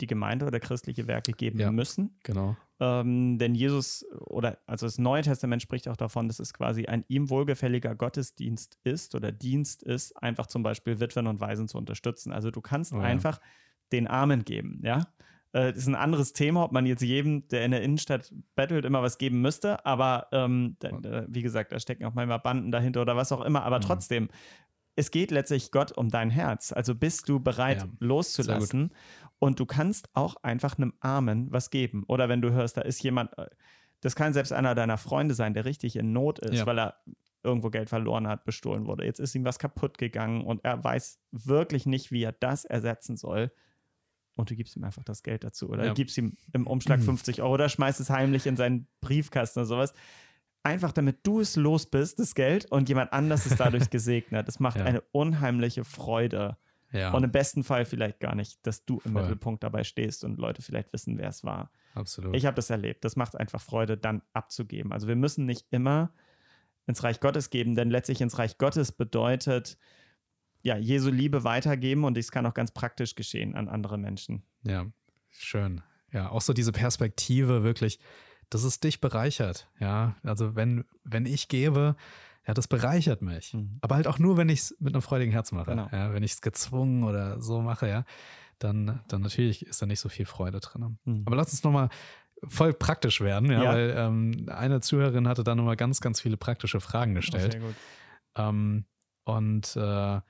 die 0.00 0.06
Gemeinde 0.06 0.46
oder 0.46 0.60
christliche 0.60 1.06
Werke 1.06 1.32
geben 1.32 1.74
müssen. 1.74 2.16
Genau. 2.22 2.56
Ähm, 2.80 3.38
denn 3.38 3.54
Jesus 3.54 4.06
oder 4.18 4.58
also 4.66 4.86
das 4.86 4.98
Neue 4.98 5.22
Testament 5.22 5.60
spricht 5.60 5.86
auch 5.86 5.96
davon, 5.96 6.28
dass 6.28 6.40
es 6.40 6.54
quasi 6.54 6.86
ein 6.86 7.04
ihm 7.08 7.28
wohlgefälliger 7.28 7.94
Gottesdienst 7.94 8.78
ist 8.84 9.14
oder 9.14 9.30
Dienst 9.30 9.82
ist, 9.82 10.16
einfach 10.22 10.46
zum 10.46 10.62
Beispiel 10.62 10.98
Witwen 10.98 11.26
und 11.26 11.40
Waisen 11.40 11.68
zu 11.68 11.76
unterstützen. 11.76 12.32
Also 12.32 12.50
du 12.50 12.62
kannst 12.62 12.94
oh, 12.94 12.98
einfach 12.98 13.38
ja. 13.38 13.46
den 13.92 14.06
Armen 14.06 14.44
geben, 14.44 14.80
ja. 14.82 15.06
Äh, 15.52 15.72
das 15.72 15.78
ist 15.78 15.88
ein 15.88 15.94
anderes 15.94 16.32
Thema, 16.32 16.64
ob 16.64 16.72
man 16.72 16.86
jetzt 16.86 17.02
jedem, 17.02 17.46
der 17.48 17.64
in 17.64 17.72
der 17.72 17.82
Innenstadt 17.82 18.32
bettelt, 18.54 18.84
immer 18.84 19.02
was 19.02 19.18
geben 19.18 19.40
müsste. 19.42 19.84
Aber 19.84 20.28
ähm, 20.32 20.76
da, 20.78 21.26
wie 21.28 21.42
gesagt, 21.42 21.72
da 21.72 21.80
stecken 21.80 22.04
auch 22.04 22.14
manchmal 22.14 22.38
Banden 22.38 22.70
dahinter 22.70 23.02
oder 23.02 23.16
was 23.16 23.32
auch 23.32 23.44
immer. 23.44 23.62
Aber 23.64 23.78
mhm. 23.78 23.82
trotzdem, 23.82 24.28
es 24.96 25.10
geht 25.10 25.30
letztlich 25.30 25.70
Gott 25.70 25.92
um 25.92 26.10
dein 26.10 26.30
Herz. 26.30 26.72
Also 26.72 26.94
bist 26.94 27.28
du 27.28 27.40
bereit, 27.40 27.82
ja, 27.82 27.88
loszulassen. 28.00 28.92
Und 29.38 29.58
du 29.58 29.66
kannst 29.66 30.10
auch 30.14 30.36
einfach 30.42 30.76
einem 30.76 30.92
Armen 31.00 31.50
was 31.50 31.70
geben. 31.70 32.04
Oder 32.06 32.28
wenn 32.28 32.42
du 32.42 32.50
hörst, 32.50 32.76
da 32.76 32.82
ist 32.82 33.02
jemand, 33.02 33.36
äh, 33.38 33.46
das 34.00 34.14
kann 34.14 34.32
selbst 34.32 34.52
einer 34.52 34.74
deiner 34.74 34.98
Freunde 34.98 35.34
sein, 35.34 35.54
der 35.54 35.64
richtig 35.64 35.96
in 35.96 36.12
Not 36.12 36.38
ist, 36.40 36.58
ja. 36.58 36.66
weil 36.66 36.78
er 36.78 36.96
irgendwo 37.42 37.70
Geld 37.70 37.88
verloren 37.88 38.28
hat, 38.28 38.44
bestohlen 38.44 38.86
wurde. 38.86 39.04
Jetzt 39.04 39.18
ist 39.18 39.34
ihm 39.34 39.44
was 39.44 39.58
kaputt 39.58 39.96
gegangen 39.96 40.44
und 40.44 40.62
er 40.64 40.82
weiß 40.82 41.20
wirklich 41.30 41.86
nicht, 41.86 42.12
wie 42.12 42.22
er 42.22 42.32
das 42.32 42.66
ersetzen 42.66 43.16
soll. 43.16 43.50
Und 44.36 44.50
du 44.50 44.56
gibst 44.56 44.76
ihm 44.76 44.84
einfach 44.84 45.04
das 45.04 45.22
Geld 45.22 45.44
dazu. 45.44 45.70
Oder 45.70 45.86
ja. 45.86 45.94
gibst 45.94 46.18
ihm 46.18 46.36
im 46.52 46.66
Umschlag 46.66 47.00
50 47.02 47.40
Euro 47.40 47.54
oder 47.54 47.68
schmeißt 47.70 48.00
es 48.00 48.10
heimlich 48.10 48.46
in 48.46 48.56
seinen 48.56 48.86
Briefkasten 49.00 49.60
oder 49.60 49.66
sowas 49.66 49.94
einfach 50.62 50.92
damit 50.92 51.18
du 51.26 51.40
es 51.40 51.56
los 51.56 51.86
bist, 51.86 52.18
das 52.18 52.34
Geld, 52.34 52.70
und 52.70 52.88
jemand 52.88 53.12
anders 53.12 53.46
ist 53.46 53.58
dadurch 53.58 53.90
gesegnet. 53.90 54.46
Das 54.48 54.60
macht 54.60 54.78
ja. 54.78 54.84
eine 54.84 55.00
unheimliche 55.12 55.84
Freude. 55.84 56.56
Ja. 56.92 57.12
Und 57.12 57.22
im 57.22 57.30
besten 57.30 57.62
Fall 57.62 57.84
vielleicht 57.84 58.18
gar 58.18 58.34
nicht, 58.34 58.66
dass 58.66 58.84
du 58.84 59.00
im 59.04 59.12
Voll. 59.12 59.22
Mittelpunkt 59.22 59.62
dabei 59.62 59.84
stehst 59.84 60.24
und 60.24 60.38
Leute 60.38 60.60
vielleicht 60.60 60.92
wissen, 60.92 61.18
wer 61.18 61.28
es 61.28 61.44
war. 61.44 61.70
Absolut. 61.94 62.34
Ich 62.34 62.46
habe 62.46 62.56
das 62.56 62.68
erlebt. 62.68 63.04
Das 63.04 63.16
macht 63.16 63.36
einfach 63.36 63.60
Freude, 63.60 63.96
dann 63.96 64.22
abzugeben. 64.32 64.92
Also 64.92 65.06
wir 65.06 65.16
müssen 65.16 65.46
nicht 65.46 65.66
immer 65.70 66.12
ins 66.86 67.04
Reich 67.04 67.20
Gottes 67.20 67.50
geben, 67.50 67.76
denn 67.76 67.90
letztlich 67.90 68.20
ins 68.20 68.38
Reich 68.38 68.58
Gottes 68.58 68.90
bedeutet, 68.90 69.78
ja, 70.62 70.76
Jesu 70.76 71.10
Liebe 71.10 71.44
weitergeben 71.44 72.04
und 72.04 72.16
dies 72.16 72.30
kann 72.32 72.44
auch 72.44 72.54
ganz 72.54 72.72
praktisch 72.72 73.14
geschehen 73.14 73.54
an 73.54 73.68
andere 73.68 73.96
Menschen. 73.96 74.42
Ja, 74.62 74.86
schön. 75.30 75.82
Ja, 76.12 76.30
auch 76.30 76.42
so 76.42 76.52
diese 76.52 76.72
Perspektive 76.72 77.62
wirklich, 77.62 78.00
dass 78.50 78.64
es 78.64 78.80
dich 78.80 79.00
bereichert. 79.00 79.68
Ja, 79.78 80.16
also 80.22 80.54
wenn, 80.56 80.84
wenn 81.04 81.26
ich 81.26 81.48
gebe, 81.48 81.96
ja, 82.46 82.54
das 82.54 82.68
bereichert 82.68 83.22
mich. 83.22 83.54
Mhm. 83.54 83.78
Aber 83.80 83.94
halt 83.94 84.06
auch 84.06 84.18
nur, 84.18 84.36
wenn 84.36 84.48
ich 84.48 84.60
es 84.60 84.76
mit 84.80 84.94
einem 84.94 85.02
freudigen 85.02 85.32
Herz 85.32 85.52
mache. 85.52 85.70
Genau. 85.70 85.88
Ja, 85.92 86.12
wenn 86.12 86.22
ich 86.22 86.32
es 86.32 86.40
gezwungen 86.42 87.04
oder 87.04 87.40
so 87.40 87.60
mache, 87.60 87.88
ja, 87.88 88.04
dann, 88.58 89.00
dann 89.08 89.22
natürlich 89.22 89.64
ist 89.66 89.80
da 89.80 89.86
nicht 89.86 90.00
so 90.00 90.08
viel 90.08 90.26
Freude 90.26 90.60
drin. 90.60 90.98
Mhm. 91.04 91.22
Aber 91.26 91.36
lass 91.36 91.52
uns 91.52 91.64
nochmal 91.64 91.88
voll 92.48 92.72
praktisch 92.72 93.20
werden, 93.20 93.50
ja, 93.50 93.62
ja. 93.62 93.72
weil 93.72 93.94
ähm, 93.96 94.46
eine 94.50 94.80
Zuhörerin 94.80 95.28
hatte 95.28 95.44
da 95.44 95.54
nochmal 95.54 95.76
ganz, 95.76 96.00
ganz 96.00 96.20
viele 96.20 96.36
praktische 96.36 96.80
Fragen 96.80 97.14
gestellt. 97.14 97.48
Oh, 97.48 97.52
sehr 97.52 97.60
gut. 97.60 97.74
Ähm, 98.36 98.84
und 99.24 99.76
äh, 99.76 100.16
äh, 100.16 100.20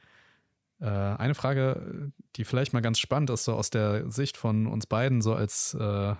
eine 0.80 1.34
Frage, 1.34 2.12
die 2.36 2.44
vielleicht 2.44 2.72
mal 2.72 2.80
ganz 2.80 2.98
spannend 2.98 3.30
ist, 3.30 3.44
so 3.44 3.54
aus 3.54 3.70
der 3.70 4.10
Sicht 4.10 4.36
von 4.36 4.66
uns 4.66 4.86
beiden, 4.86 5.22
so 5.22 5.34
als 5.34 5.74
äh, 5.74 6.14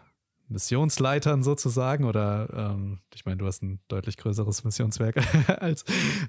Missionsleitern 0.50 1.42
sozusagen 1.42 2.04
oder 2.04 2.48
ähm, 2.52 3.00
ich 3.14 3.24
meine, 3.24 3.38
du 3.38 3.46
hast 3.46 3.62
ein 3.62 3.80
deutlich 3.88 4.16
größeres 4.16 4.64
Missionswerk 4.64 5.16
als, 5.62 5.84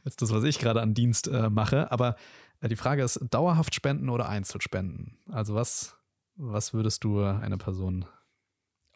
als 0.06 0.16
das, 0.16 0.32
was 0.32 0.44
ich 0.44 0.60
gerade 0.60 0.82
an 0.82 0.94
Dienst 0.94 1.28
äh, 1.28 1.50
mache. 1.50 1.92
Aber 1.92 2.16
äh, 2.62 2.70
die 2.70 2.76
Frage 2.76 3.04
ist, 3.04 3.20
dauerhaft 3.30 3.76
spenden 3.76 4.10
oder 4.10 4.30
Einzelspenden? 4.30 5.18
Also 5.30 5.56
was, 5.56 5.98
was 6.36 6.74
würdest 6.74 7.04
du 7.04 7.22
einer 7.24 7.58
Person 7.58 8.06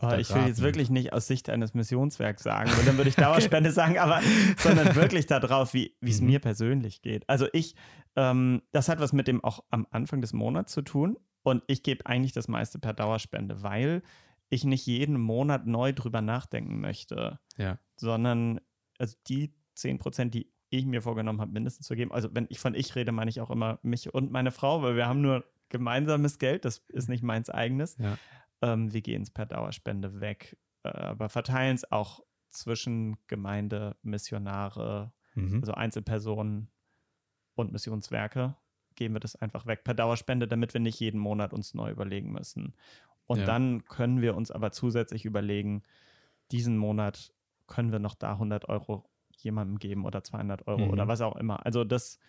Oh, 0.02 0.12
ich 0.12 0.34
will 0.36 0.46
jetzt 0.46 0.62
wirklich 0.62 0.90
nicht 0.90 1.14
aus 1.14 1.26
Sicht 1.26 1.50
eines 1.50 1.74
Missionswerks 1.74 2.44
sagen, 2.44 2.70
weil 2.76 2.84
dann 2.84 2.98
würde 2.98 3.10
ich 3.10 3.16
Dauerspende 3.16 3.72
sagen, 3.72 3.98
aber 3.98 4.22
sondern 4.58 4.94
wirklich 4.96 5.26
darauf, 5.26 5.74
wie 5.74 5.96
es 6.02 6.20
mhm. 6.20 6.28
mir 6.28 6.40
persönlich 6.40 7.02
geht. 7.02 7.28
Also 7.30 7.48
ich, 7.54 7.76
ähm, 8.18 8.62
das 8.74 8.90
hat 8.90 9.00
was 9.00 9.14
mit 9.14 9.30
dem 9.30 9.42
auch 9.42 9.64
am 9.70 9.88
Anfang 9.92 10.20
des 10.20 10.34
Monats 10.34 10.74
zu 10.74 10.82
tun 10.82 11.18
und 11.44 11.64
ich 11.68 11.82
gebe 11.82 12.06
eigentlich 12.06 12.34
das 12.34 12.50
meiste 12.50 12.78
per 12.78 12.92
Dauerspende, 12.94 13.64
weil 13.64 14.02
ich 14.50 14.64
nicht 14.64 14.86
jeden 14.86 15.20
Monat 15.20 15.66
neu 15.66 15.94
drüber 15.94 16.22
nachdenken 16.22 16.80
möchte, 16.80 17.40
ja. 17.58 17.80
sondern 17.98 18.62
also 18.98 19.16
die 19.28 19.54
10 19.76 19.98
Prozent, 19.98 20.34
die 20.34 20.52
ich 20.70 20.86
mir 20.86 21.02
vorgenommen 21.02 21.42
habe, 21.42 21.52
mindestens 21.52 21.88
zu 21.88 21.96
geben. 21.96 22.12
Also 22.12 22.30
wenn 22.34 22.48
ich 22.50 22.60
von 22.60 22.76
ich 22.76 22.96
rede, 22.96 23.12
meine 23.12 23.30
ich 23.30 23.42
auch 23.42 23.50
immer 23.50 23.80
mich 23.82 24.14
und 24.14 24.32
meine 24.32 24.52
Frau, 24.52 24.82
weil 24.82 24.96
wir 24.96 25.08
haben 25.08 25.22
nur 25.22 25.46
gemeinsames 25.70 26.38
Geld, 26.38 26.66
das 26.66 26.80
ist 26.90 27.10
nicht 27.10 27.24
meins 27.24 27.50
eigenes. 27.50 27.98
Ja. 27.98 28.18
Ähm, 28.62 28.94
wir 28.94 29.02
gehen 29.02 29.22
es 29.22 29.32
per 29.32 29.46
Dauerspende 29.46 30.20
weg, 30.22 30.58
äh, 30.84 30.90
aber 30.90 31.30
verteilen 31.30 31.76
es 31.76 31.92
auch 31.92 32.22
zwischen 32.52 33.18
Gemeinde, 33.28 33.98
Missionare, 34.02 35.14
mhm. 35.34 35.60
also 35.60 35.74
Einzelpersonen 35.74 36.70
und 37.56 37.72
Missionswerke 37.72 38.56
geben 38.96 39.16
wir 39.16 39.20
das 39.20 39.36
einfach 39.36 39.66
weg 39.66 39.84
per 39.84 39.94
Dauerspende, 39.94 40.48
damit 40.48 40.74
wir 40.74 40.82
nicht 40.82 41.00
jeden 41.00 41.20
Monat 41.20 41.54
uns 41.54 41.74
neu 41.74 41.92
überlegen 41.92 42.32
müssen. 42.32 42.76
Und 43.28 43.40
ja. 43.40 43.46
dann 43.46 43.86
können 43.86 44.22
wir 44.22 44.36
uns 44.36 44.52
aber 44.52 44.72
zusätzlich 44.72 45.26
überlegen, 45.26 45.84
diesen 46.52 46.78
Monat 46.78 47.34
können 47.68 47.92
wir 47.92 48.00
noch 48.00 48.16
da 48.16 48.34
100 48.34 48.70
Euro 48.70 49.10
jemandem 49.38 49.80
geben 49.80 50.06
oder 50.06 50.24
200 50.24 50.68
Euro 50.68 50.86
mhm. 50.86 50.92
oder 50.92 51.08
was 51.08 51.22
auch 51.22 51.36
immer. 51.36 51.66
Also 51.66 51.84
das, 51.84 52.20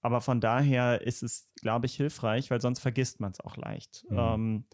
aber 0.00 0.20
von 0.20 0.40
daher 0.40 1.02
ist 1.02 1.22
es, 1.22 1.48
glaube 1.60 1.86
ich, 1.86 1.96
hilfreich, 1.96 2.50
weil 2.50 2.60
sonst 2.60 2.80
vergisst 2.80 3.20
man 3.20 3.32
es 3.32 3.40
auch 3.40 3.56
leicht. 3.56 4.04
Mhm. 4.08 4.18
Ähm, 4.18 4.64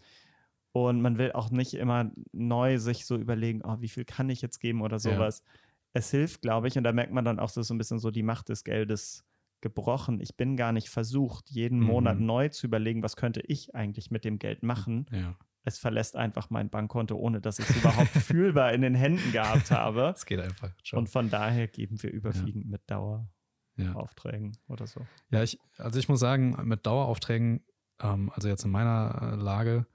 und 0.71 1.01
man 1.01 1.17
will 1.17 1.31
auch 1.31 1.49
nicht 1.49 1.73
immer 1.73 2.11
neu 2.31 2.77
sich 2.77 3.05
so 3.05 3.15
überlegen, 3.15 3.61
oh, 3.63 3.77
wie 3.79 3.87
viel 3.87 4.05
kann 4.05 4.29
ich 4.29 4.41
jetzt 4.41 4.59
geben 4.59 4.81
oder 4.81 4.99
sowas. 4.99 5.43
Ja. 5.45 5.53
Es 5.93 6.11
hilft, 6.11 6.43
glaube 6.43 6.67
ich, 6.67 6.77
und 6.77 6.83
da 6.83 6.91
merkt 6.93 7.11
man 7.11 7.25
dann 7.25 7.39
auch 7.39 7.49
so, 7.49 7.63
so 7.63 7.73
ein 7.73 7.79
bisschen 7.79 7.97
so 7.97 8.11
die 8.11 8.21
Macht 8.21 8.49
des 8.49 8.63
Geldes 8.63 9.25
gebrochen. 9.61 10.19
Ich 10.21 10.35
bin 10.37 10.55
gar 10.57 10.71
nicht 10.71 10.89
versucht, 10.89 11.49
jeden 11.49 11.79
mhm. 11.79 11.85
Monat 11.87 12.19
neu 12.19 12.49
zu 12.49 12.67
überlegen, 12.67 13.03
was 13.03 13.15
könnte 13.15 13.41
ich 13.41 13.75
eigentlich 13.75 14.11
mit 14.11 14.25
dem 14.25 14.39
Geld 14.39 14.63
machen. 14.63 15.05
Ja. 15.11 15.35
Es 15.65 15.77
verlässt 15.77 16.15
einfach 16.15 16.49
mein 16.49 16.69
Bankkonto, 16.69 17.15
ohne 17.15 17.41
dass 17.41 17.59
ich 17.59 17.69
es 17.69 17.75
überhaupt 17.77 18.07
fühlbar 18.09 18.73
in 18.73 18.81
den 18.81 18.95
Händen 18.95 19.31
gehabt 19.31 19.71
habe. 19.71 20.13
Es 20.15 20.25
geht 20.25 20.39
einfach. 20.39 20.71
Schon. 20.83 20.99
Und 20.99 21.09
von 21.09 21.29
daher 21.29 21.67
geben 21.67 22.01
wir 22.01 22.11
überwiegend 22.11 22.65
ja. 22.65 22.71
mit 22.71 22.81
Daueraufträgen 22.89 24.53
ja. 24.53 24.59
oder 24.73 24.87
so. 24.87 25.05
Ja, 25.31 25.43
ich, 25.43 25.59
also 25.77 25.99
ich 25.99 26.09
muss 26.09 26.19
sagen, 26.19 26.57
mit 26.63 26.85
Daueraufträgen, 26.85 27.63
ähm, 28.01 28.31
also 28.33 28.47
jetzt 28.47 28.63
in 28.63 28.71
meiner 28.71 29.33
äh, 29.33 29.35
Lage, 29.35 29.85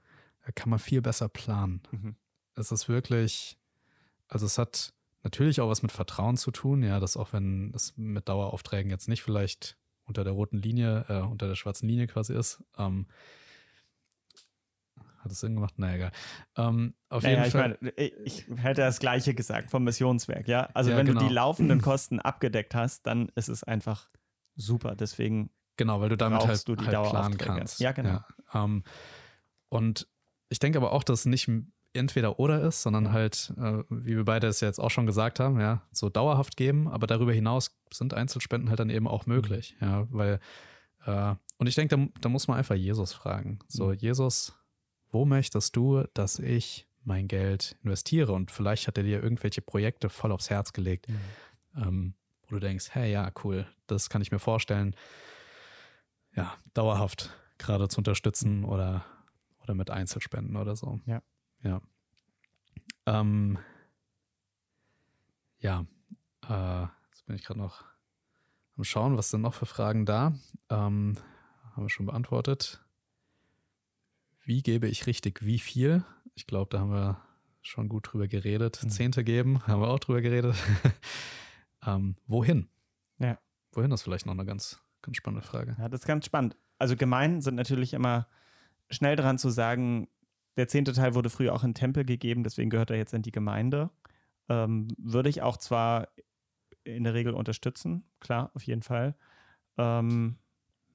äh, 0.44 0.52
kann 0.52 0.70
man 0.70 0.78
viel 0.78 1.00
besser 1.00 1.28
planen. 1.28 1.82
Mhm. 1.90 2.16
Es 2.54 2.70
ist 2.70 2.88
wirklich, 2.88 3.58
also 4.28 4.46
es 4.46 4.58
hat 4.58 4.94
natürlich 5.24 5.60
auch 5.60 5.68
was 5.68 5.82
mit 5.82 5.90
Vertrauen 5.90 6.36
zu 6.36 6.50
tun, 6.50 6.82
ja, 6.82 7.00
dass 7.00 7.16
auch 7.16 7.32
wenn 7.32 7.72
es 7.74 7.94
mit 7.96 8.28
Daueraufträgen 8.28 8.90
jetzt 8.90 9.08
nicht 9.08 9.22
vielleicht 9.22 9.76
unter 10.04 10.22
der 10.22 10.34
roten 10.34 10.58
Linie, 10.58 11.06
äh, 11.08 11.20
unter 11.20 11.48
der 11.48 11.54
schwarzen 11.56 11.88
Linie 11.88 12.06
quasi 12.06 12.34
ist, 12.34 12.62
ähm, 12.78 13.06
hat 15.24 15.32
es 15.32 15.40
Sinn 15.40 15.54
gemacht? 15.54 15.78
Naja, 15.78 15.94
egal. 15.94 16.12
Ähm, 16.56 16.94
auf 17.08 17.22
naja, 17.22 17.38
jeden 17.38 17.50
Fall. 17.50 17.78
Ich, 17.80 17.96
meine, 17.96 18.18
ich 18.26 18.46
hätte 18.56 18.82
das 18.82 19.00
Gleiche 19.00 19.34
gesagt 19.34 19.70
vom 19.70 19.82
Missionswerk, 19.84 20.46
ja. 20.46 20.68
Also 20.74 20.90
ja, 20.90 20.98
wenn 20.98 21.06
genau. 21.06 21.20
du 21.20 21.28
die 21.28 21.32
laufenden 21.32 21.80
Kosten 21.82 22.20
abgedeckt 22.20 22.74
hast, 22.74 23.06
dann 23.06 23.30
ist 23.34 23.48
es 23.48 23.64
einfach 23.64 24.10
super. 24.54 24.94
Deswegen 24.94 25.48
genau, 25.76 26.02
weil 26.02 26.10
du 26.10 26.18
damit 26.18 26.46
halt, 26.46 26.68
du 26.68 26.76
die 26.76 26.86
halt 26.86 27.08
planen 27.08 27.38
kannst. 27.38 27.80
Ja, 27.80 27.92
genau. 27.92 28.20
Ja, 28.52 28.64
ähm, 28.64 28.84
und 29.70 30.06
ich 30.50 30.58
denke 30.58 30.78
aber 30.78 30.92
auch, 30.92 31.02
dass 31.02 31.24
nicht 31.24 31.48
entweder 31.94 32.38
oder 32.38 32.60
ist, 32.62 32.82
sondern 32.82 33.12
halt, 33.12 33.52
äh, 33.56 33.82
wie 33.88 34.16
wir 34.16 34.24
beide 34.24 34.46
es 34.46 34.60
ja 34.60 34.68
jetzt 34.68 34.80
auch 34.80 34.90
schon 34.90 35.06
gesagt 35.06 35.40
haben, 35.40 35.60
ja, 35.60 35.82
so 35.92 36.10
dauerhaft 36.10 36.56
geben, 36.56 36.88
aber 36.88 37.06
darüber 37.06 37.32
hinaus 37.32 37.76
sind 37.92 38.14
Einzelspenden 38.14 38.68
halt 38.68 38.80
dann 38.80 38.90
eben 38.90 39.08
auch 39.08 39.26
möglich, 39.26 39.76
mhm. 39.80 39.86
ja, 39.86 40.06
weil, 40.10 40.40
äh, 41.06 41.34
und 41.58 41.66
ich 41.66 41.74
denke, 41.74 41.96
da, 41.96 42.06
da, 42.20 42.28
muss 42.28 42.48
man 42.48 42.58
einfach 42.58 42.74
Jesus 42.74 43.12
fragen. 43.12 43.60
So, 43.68 43.86
mhm. 43.86 43.94
Jesus, 43.94 44.58
wo 45.10 45.24
möchtest 45.24 45.76
du, 45.76 46.04
dass 46.14 46.38
ich 46.38 46.88
mein 47.04 47.28
Geld 47.28 47.76
investiere? 47.82 48.32
Und 48.32 48.50
vielleicht 48.50 48.88
hat 48.88 48.98
er 48.98 49.04
dir 49.04 49.22
irgendwelche 49.22 49.62
Projekte 49.62 50.08
voll 50.08 50.32
aufs 50.32 50.50
Herz 50.50 50.72
gelegt, 50.72 51.08
mhm. 51.08 51.82
ähm, 51.82 52.14
wo 52.42 52.56
du 52.56 52.60
denkst, 52.60 52.88
hey, 52.90 53.12
ja, 53.12 53.30
cool, 53.44 53.66
das 53.86 54.10
kann 54.10 54.22
ich 54.22 54.32
mir 54.32 54.40
vorstellen, 54.40 54.96
ja, 56.34 56.52
dauerhaft 56.74 57.30
gerade 57.58 57.88
zu 57.88 57.98
unterstützen 57.98 58.64
oder, 58.64 59.04
oder 59.62 59.74
mit 59.74 59.90
Einzelspenden 59.90 60.56
oder 60.56 60.74
so. 60.74 61.00
Ja. 61.06 61.22
Ja. 61.64 61.80
Ähm, 63.06 63.58
ja, 65.58 65.86
äh, 66.48 66.82
jetzt 67.10 67.26
bin 67.26 67.36
ich 67.36 67.44
gerade 67.44 67.58
noch 67.58 67.84
am 68.76 68.84
Schauen, 68.84 69.16
was 69.16 69.30
sind 69.30 69.40
noch 69.40 69.54
für 69.54 69.66
Fragen 69.66 70.04
da. 70.04 70.34
Ähm, 70.68 71.16
haben 71.72 71.84
wir 71.84 71.90
schon 71.90 72.06
beantwortet. 72.06 72.84
Wie 74.44 74.62
gebe 74.62 74.88
ich 74.88 75.06
richtig 75.06 75.44
wie 75.44 75.58
viel? 75.58 76.04
Ich 76.34 76.46
glaube, 76.46 76.70
da 76.70 76.80
haben 76.80 76.92
wir 76.92 77.20
schon 77.62 77.88
gut 77.88 78.12
drüber 78.12 78.28
geredet. 78.28 78.82
Mhm. 78.82 78.90
Zehnte 78.90 79.24
geben, 79.24 79.62
haben 79.66 79.80
wir 79.80 79.88
auch 79.88 79.98
drüber 79.98 80.20
geredet. 80.20 80.56
ähm, 81.86 82.16
wohin? 82.26 82.68
Ja. 83.18 83.38
Wohin 83.72 83.90
ist 83.90 84.02
vielleicht 84.02 84.26
noch 84.26 84.34
eine 84.34 84.44
ganz, 84.44 84.82
ganz 85.02 85.16
spannende 85.16 85.46
Frage. 85.46 85.76
Ja, 85.78 85.88
das 85.88 86.00
ist 86.00 86.06
ganz 86.06 86.26
spannend. 86.26 86.56
Also 86.78 86.96
Gemeinden 86.96 87.40
sind 87.40 87.54
natürlich 87.54 87.94
immer 87.94 88.28
schnell 88.90 89.16
dran 89.16 89.38
zu 89.38 89.48
sagen, 89.48 90.08
der 90.56 90.68
zehnte 90.68 90.92
Teil 90.92 91.14
wurde 91.14 91.30
früher 91.30 91.54
auch 91.54 91.64
in 91.64 91.74
Tempel 91.74 92.04
gegeben, 92.04 92.44
deswegen 92.44 92.70
gehört 92.70 92.90
er 92.90 92.96
jetzt 92.96 93.14
in 93.14 93.22
die 93.22 93.32
Gemeinde. 93.32 93.90
Ähm, 94.48 94.88
würde 94.98 95.28
ich 95.28 95.42
auch 95.42 95.56
zwar 95.56 96.08
in 96.84 97.04
der 97.04 97.14
Regel 97.14 97.34
unterstützen, 97.34 98.04
klar, 98.20 98.50
auf 98.54 98.62
jeden 98.62 98.82
Fall. 98.82 99.16
Ähm, 99.78 100.36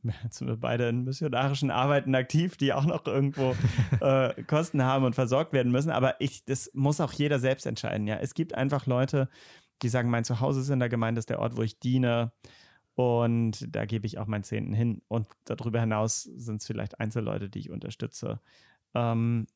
jetzt 0.24 0.38
sind 0.38 0.48
wir 0.48 0.58
beide 0.58 0.90
in 0.90 1.04
missionarischen 1.04 1.72
Arbeiten 1.72 2.16
aktiv, 2.16 2.58
die 2.58 2.74
auch 2.74 2.86
noch 2.86 3.06
irgendwo 3.06 3.56
äh, 4.02 4.42
Kosten 4.44 4.84
haben 4.84 5.04
und 5.04 5.16
versorgt 5.16 5.54
werden 5.54 5.72
müssen. 5.72 5.92
Aber 5.92 6.20
ich, 6.20 6.46
das 6.46 6.72
muss 6.74 7.02
auch 7.02 7.12
jeder 7.12 7.40
selbst 7.40 7.66
entscheiden. 7.66 8.08
Ja, 8.08 8.18
es 8.18 8.34
gibt 8.34 8.54
einfach 8.56 8.86
Leute, 8.86 9.30
die 9.82 9.90
sagen, 9.90 10.10
mein 10.10 10.26
Zuhause 10.26 10.62
ist 10.62 10.70
in 10.70 10.80
der 10.80 10.90
Gemeinde, 10.90 11.20
ist 11.20 11.30
der 11.30 11.40
Ort, 11.40 11.58
wo 11.58 11.62
ich 11.62 11.80
diene. 11.80 12.32
Und 12.96 13.74
da 13.74 13.86
gebe 13.86 14.06
ich 14.08 14.18
auch 14.18 14.28
meinen 14.28 14.44
Zehnten 14.44 14.74
hin. 14.74 15.02
Und 15.08 15.28
darüber 15.46 15.80
hinaus 15.80 16.24
sind 16.24 16.62
es 16.62 16.68
vielleicht 16.68 17.00
Einzelleute, 17.00 17.50
die 17.50 17.60
ich 17.60 17.70
unterstütze. 17.70 18.42
Ähm, 18.94 19.48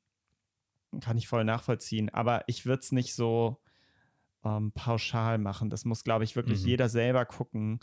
kann 1.01 1.17
ich 1.17 1.27
voll 1.27 1.43
nachvollziehen. 1.43 2.09
Aber 2.09 2.43
ich 2.47 2.65
würde 2.65 2.81
es 2.81 2.91
nicht 2.91 3.15
so 3.15 3.57
ähm, 4.43 4.71
pauschal 4.73 5.37
machen. 5.37 5.69
Das 5.69 5.85
muss, 5.85 6.03
glaube 6.03 6.23
ich, 6.23 6.35
wirklich 6.35 6.61
mhm. 6.63 6.69
jeder 6.69 6.89
selber 6.89 7.25
gucken, 7.25 7.79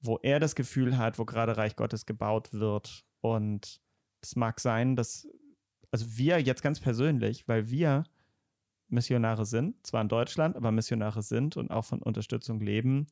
wo 0.00 0.18
er 0.22 0.40
das 0.40 0.54
Gefühl 0.54 0.98
hat, 0.98 1.18
wo 1.18 1.24
gerade 1.24 1.56
Reich 1.56 1.76
Gottes 1.76 2.06
gebaut 2.06 2.52
wird. 2.52 3.04
Und 3.20 3.80
es 4.20 4.36
mag 4.36 4.60
sein, 4.60 4.96
dass, 4.96 5.28
also 5.90 6.06
wir 6.16 6.40
jetzt 6.40 6.62
ganz 6.62 6.80
persönlich, 6.80 7.46
weil 7.46 7.70
wir 7.70 8.04
Missionare 8.88 9.46
sind, 9.46 9.86
zwar 9.86 10.02
in 10.02 10.08
Deutschland, 10.08 10.56
aber 10.56 10.72
Missionare 10.72 11.22
sind 11.22 11.56
und 11.56 11.70
auch 11.70 11.84
von 11.84 12.02
Unterstützung 12.02 12.60
leben, 12.60 13.06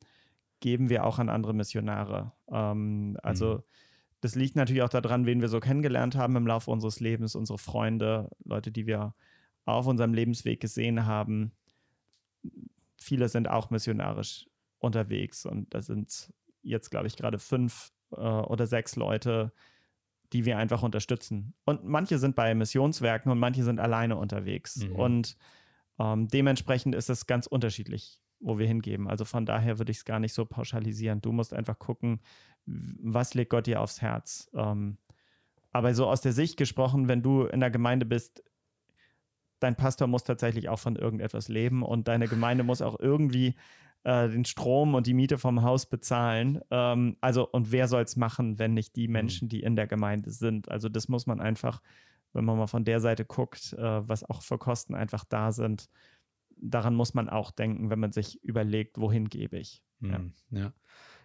geben 0.59 0.89
wir 0.89 1.05
auch 1.05 1.17
an 1.17 1.29
andere 1.29 1.53
Missionare. 1.53 2.33
Ähm, 2.51 3.17
also 3.23 3.55
mhm 3.55 3.63
das 4.21 4.35
liegt 4.35 4.55
natürlich 4.55 4.83
auch 4.83 4.89
daran, 4.89 5.25
wen 5.25 5.41
wir 5.41 5.49
so 5.49 5.59
kennengelernt 5.59 6.15
haben 6.15 6.35
im 6.35 6.47
Laufe 6.47 6.71
unseres 6.71 6.99
Lebens, 6.99 7.35
unsere 7.35 7.57
Freunde, 7.57 8.29
Leute, 8.43 8.71
die 8.71 8.85
wir 8.87 9.15
auf 9.65 9.87
unserem 9.87 10.13
Lebensweg 10.13 10.59
gesehen 10.59 11.05
haben. 11.05 11.51
Viele 12.97 13.29
sind 13.29 13.49
auch 13.49 13.71
missionarisch 13.71 14.47
unterwegs 14.77 15.45
und 15.45 15.73
da 15.73 15.81
sind 15.81 16.31
jetzt, 16.61 16.91
glaube 16.91 17.07
ich, 17.07 17.15
gerade 17.15 17.39
fünf 17.39 17.91
äh, 18.11 18.19
oder 18.19 18.67
sechs 18.67 18.95
Leute, 18.95 19.51
die 20.33 20.45
wir 20.45 20.57
einfach 20.57 20.83
unterstützen. 20.83 21.53
Und 21.65 21.83
manche 21.83 22.17
sind 22.17 22.35
bei 22.35 22.53
Missionswerken 22.53 23.31
und 23.31 23.39
manche 23.39 23.63
sind 23.63 23.79
alleine 23.79 24.17
unterwegs. 24.17 24.77
Mhm. 24.77 24.95
Und 24.95 25.37
ähm, 25.99 26.27
dementsprechend 26.27 26.95
ist 26.95 27.09
es 27.09 27.27
ganz 27.27 27.47
unterschiedlich, 27.47 28.20
wo 28.41 28.57
wir 28.57 28.67
hingeben. 28.67 29.07
Also 29.07 29.23
von 29.25 29.45
daher 29.45 29.77
würde 29.79 29.91
ich 29.91 29.99
es 29.99 30.05
gar 30.05 30.19
nicht 30.19 30.33
so 30.33 30.45
pauschalisieren. 30.45 31.21
Du 31.21 31.31
musst 31.31 31.53
einfach 31.53 31.79
gucken, 31.79 32.19
was 32.65 33.33
legt 33.33 33.51
Gott 33.51 33.67
dir 33.67 33.81
aufs 33.81 34.01
Herz? 34.01 34.49
Ähm, 34.53 34.97
aber 35.71 35.93
so 35.93 36.07
aus 36.07 36.21
der 36.21 36.33
Sicht 36.33 36.57
gesprochen, 36.57 37.07
wenn 37.07 37.21
du 37.21 37.43
in 37.45 37.59
der 37.59 37.71
Gemeinde 37.71 38.05
bist, 38.05 38.43
dein 39.59 39.75
Pastor 39.75 40.07
muss 40.07 40.23
tatsächlich 40.23 40.69
auch 40.69 40.79
von 40.79 40.95
irgendetwas 40.95 41.47
leben 41.47 41.83
und 41.83 42.07
deine 42.07 42.27
Gemeinde 42.27 42.63
muss 42.63 42.81
auch 42.81 42.99
irgendwie 42.99 43.55
äh, 44.03 44.27
den 44.27 44.45
Strom 44.45 44.95
und 44.95 45.07
die 45.07 45.13
Miete 45.13 45.37
vom 45.37 45.61
Haus 45.61 45.85
bezahlen. 45.85 46.59
Ähm, 46.71 47.17
also, 47.21 47.47
und 47.47 47.71
wer 47.71 47.87
soll 47.87 48.01
es 48.01 48.15
machen, 48.15 48.59
wenn 48.59 48.73
nicht 48.73 48.95
die 48.95 49.07
mhm. 49.07 49.13
Menschen, 49.13 49.49
die 49.49 49.61
in 49.61 49.75
der 49.75 49.87
Gemeinde 49.87 50.31
sind? 50.31 50.69
Also, 50.69 50.89
das 50.89 51.07
muss 51.07 51.27
man 51.27 51.39
einfach, 51.39 51.81
wenn 52.33 52.43
man 52.43 52.57
mal 52.57 52.67
von 52.67 52.83
der 52.83 52.99
Seite 52.99 53.25
guckt, 53.25 53.73
äh, 53.73 54.07
was 54.07 54.23
auch 54.23 54.41
für 54.41 54.57
Kosten 54.57 54.95
einfach 54.95 55.23
da 55.23 55.51
sind, 55.51 55.89
daran 56.61 56.95
muss 56.95 57.13
man 57.13 57.29
auch 57.29 57.51
denken, 57.51 57.89
wenn 57.89 57.99
man 57.99 58.11
sich 58.11 58.43
überlegt, 58.43 58.97
wohin 58.97 59.29
gebe 59.29 59.57
ich. 59.57 59.83
Ja. 59.99 60.21
ja. 60.51 60.73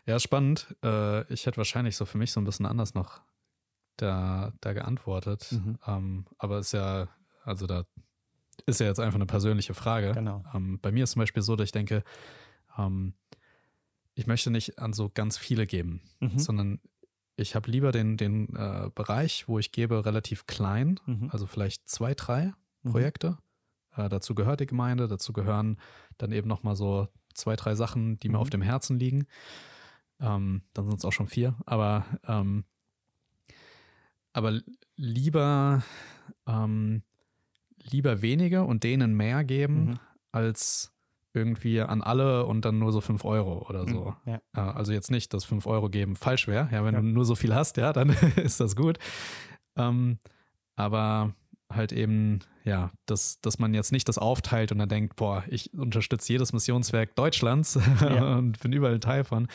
Ja, 0.07 0.21
spannend. 0.21 0.77
Äh, 0.85 1.33
ich 1.33 1.47
hätte 1.47 1.57
wahrscheinlich 1.57 1.97
so 1.97 2.05
für 2.05 2.19
mich 2.19 2.31
so 2.31 2.41
ein 2.41 2.45
bisschen 2.45 2.67
anders 2.67 2.95
noch 2.95 3.23
da, 3.97 4.53
da 4.61 4.73
geantwortet. 4.73 5.51
Mhm. 5.51 5.79
Ähm, 5.87 6.27
aber 6.39 6.59
ist 6.59 6.73
ja, 6.73 7.09
also 7.45 7.67
da 7.67 7.85
ist 8.67 8.81
ja 8.81 8.87
jetzt 8.87 9.01
einfach 9.01 9.17
eine 9.17 9.27
persönliche 9.27 9.75
Frage. 9.75 10.13
Genau. 10.13 10.45
Ähm, 10.55 10.79
bei 10.81 10.93
mir 10.93 11.05
ist 11.05 11.13
zum 11.13 11.21
Beispiel 11.21 11.43
so, 11.43 11.57
dass 11.57 11.67
ich 11.67 11.73
denke, 11.73 12.05
ähm, 12.79 13.15
ich 14.15 14.27
möchte 14.27 14.51
nicht 14.51 14.79
an 14.79 14.93
so 14.93 15.11
ganz 15.13 15.37
viele 15.37 15.67
geben, 15.67 16.03
mhm. 16.21 16.39
sondern 16.39 16.81
ich 17.37 17.55
habe 17.55 17.71
lieber 17.71 17.93
den, 17.93 18.17
den 18.17 18.55
äh, 18.57 18.91
Bereich, 18.95 19.47
wo 19.47 19.59
ich 19.59 19.73
gebe, 19.73 20.07
relativ 20.07 20.47
klein, 20.47 20.99
mhm. 21.05 21.29
also 21.33 21.47
vielleicht 21.47 21.89
zwei, 21.89 22.15
drei 22.15 22.53
mhm. 22.83 22.93
Projekte. 22.93 23.39
Äh, 23.97 24.09
dazu 24.09 24.35
gehört 24.35 24.61
die 24.61 24.67
Gemeinde, 24.67 25.09
dazu 25.09 25.33
gehören 25.33 25.79
dann 26.19 26.33
eben 26.33 26.49
nochmal 26.49 26.77
so 26.77 27.09
zwei, 27.35 27.57
drei 27.57 27.75
Sachen, 27.75 28.19
die 28.19 28.29
mir 28.29 28.37
mhm. 28.37 28.43
auf 28.43 28.51
dem 28.51 28.63
Herzen 28.63 28.99
liegen. 28.99 29.27
Ähm, 30.21 30.63
dann 30.73 30.87
sind 30.87 30.99
es 30.99 31.05
auch 31.05 31.13
schon 31.13 31.27
vier. 31.27 31.57
Aber, 31.67 32.05
ähm, 32.27 32.65
aber 34.33 34.61
lieber, 34.97 35.83
ähm, 36.47 37.03
lieber 37.83 38.23
wenige 38.23 38.65
und 38.65 38.85
denen 38.85 39.15
mehr 39.15 39.45
geben, 39.45 39.85
mhm. 39.85 39.99
als 40.33 40.93
irgendwie 41.37 41.83
an 41.83 42.03
alle 42.03 42.47
und 42.47 42.65
dann 42.65 42.79
nur 42.79 42.93
so 42.93 43.03
fünf 43.03 43.25
Euro 43.25 43.67
oder 43.69 43.87
so. 43.87 44.15
Mhm, 44.25 44.39
ja. 44.55 44.73
Also 44.73 44.93
jetzt 44.93 45.11
nicht, 45.11 45.35
dass 45.35 45.45
fünf 45.45 45.67
Euro 45.67 45.91
geben 45.91 46.17
falsch 46.17 46.49
wäre. 46.49 46.69
Ja, 46.73 46.83
wenn 46.85 46.95
ja. 46.95 47.01
du 47.01 47.07
nur 47.07 47.27
so 47.27 47.35
viel 47.35 47.55
hast, 47.55 47.77
ja, 47.77 47.93
dann 47.93 48.09
ist 48.37 48.59
das 48.59 48.75
gut. 48.75 48.99
Ähm, 49.77 50.19
aber 50.77 51.35
halt 51.71 51.93
eben, 51.93 52.41
ja, 52.67 52.91
dass, 53.07 53.41
dass 53.41 53.59
man 53.59 53.73
jetzt 53.75 53.93
nicht 53.93 54.09
das 54.09 54.19
aufteilt 54.19 54.73
und 54.73 54.79
dann 54.79 54.89
denkt, 54.89 55.15
boah, 55.17 55.45
ich 55.49 55.73
unterstütze 55.73 56.33
jedes 56.33 56.53
Missionswerk 56.53 57.15
Deutschlands 57.15 57.79
ja. 58.01 58.37
und 58.37 58.59
bin 58.59 58.73
überall 58.73 58.99
Teil 58.99 59.23
von, 59.23 59.47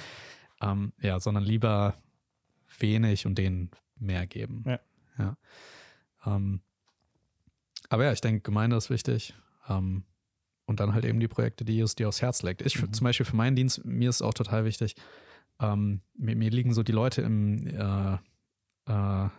ähm, 0.61 0.93
ja, 1.01 1.19
sondern 1.19 1.43
lieber 1.43 1.95
wenig 2.79 3.25
und 3.25 3.37
denen 3.37 3.69
mehr 3.99 4.25
geben. 4.25 4.63
Ja. 4.65 4.79
ja. 5.19 5.37
Ähm, 6.25 6.61
aber 7.89 8.05
ja, 8.05 8.13
ich 8.13 8.21
denke, 8.21 8.41
Gemeinde 8.41 8.77
ist 8.77 8.89
wichtig. 8.89 9.35
Ähm, 9.67 10.05
und 10.65 10.79
dann 10.79 10.93
halt 10.93 11.03
eben 11.03 11.19
die 11.19 11.27
Projekte, 11.27 11.65
die 11.65 11.73
Jesus 11.73 11.95
dir 11.95 12.07
aufs 12.07 12.21
Herz 12.21 12.43
legt. 12.43 12.61
Ich 12.61 12.81
mhm. 12.81 12.93
zum 12.93 13.03
Beispiel 13.03 13.25
für 13.25 13.35
meinen 13.35 13.57
Dienst, 13.57 13.83
mir 13.83 14.09
ist 14.09 14.21
auch 14.21 14.33
total 14.33 14.63
wichtig, 14.63 14.95
ähm, 15.59 15.99
mir, 16.13 16.37
mir, 16.37 16.49
liegen 16.49 16.73
so 16.73 16.81
die 16.81 16.93
Leute 16.93 17.21
im, 17.23 17.67
äh, 17.67 18.13
äh, 18.85 19.29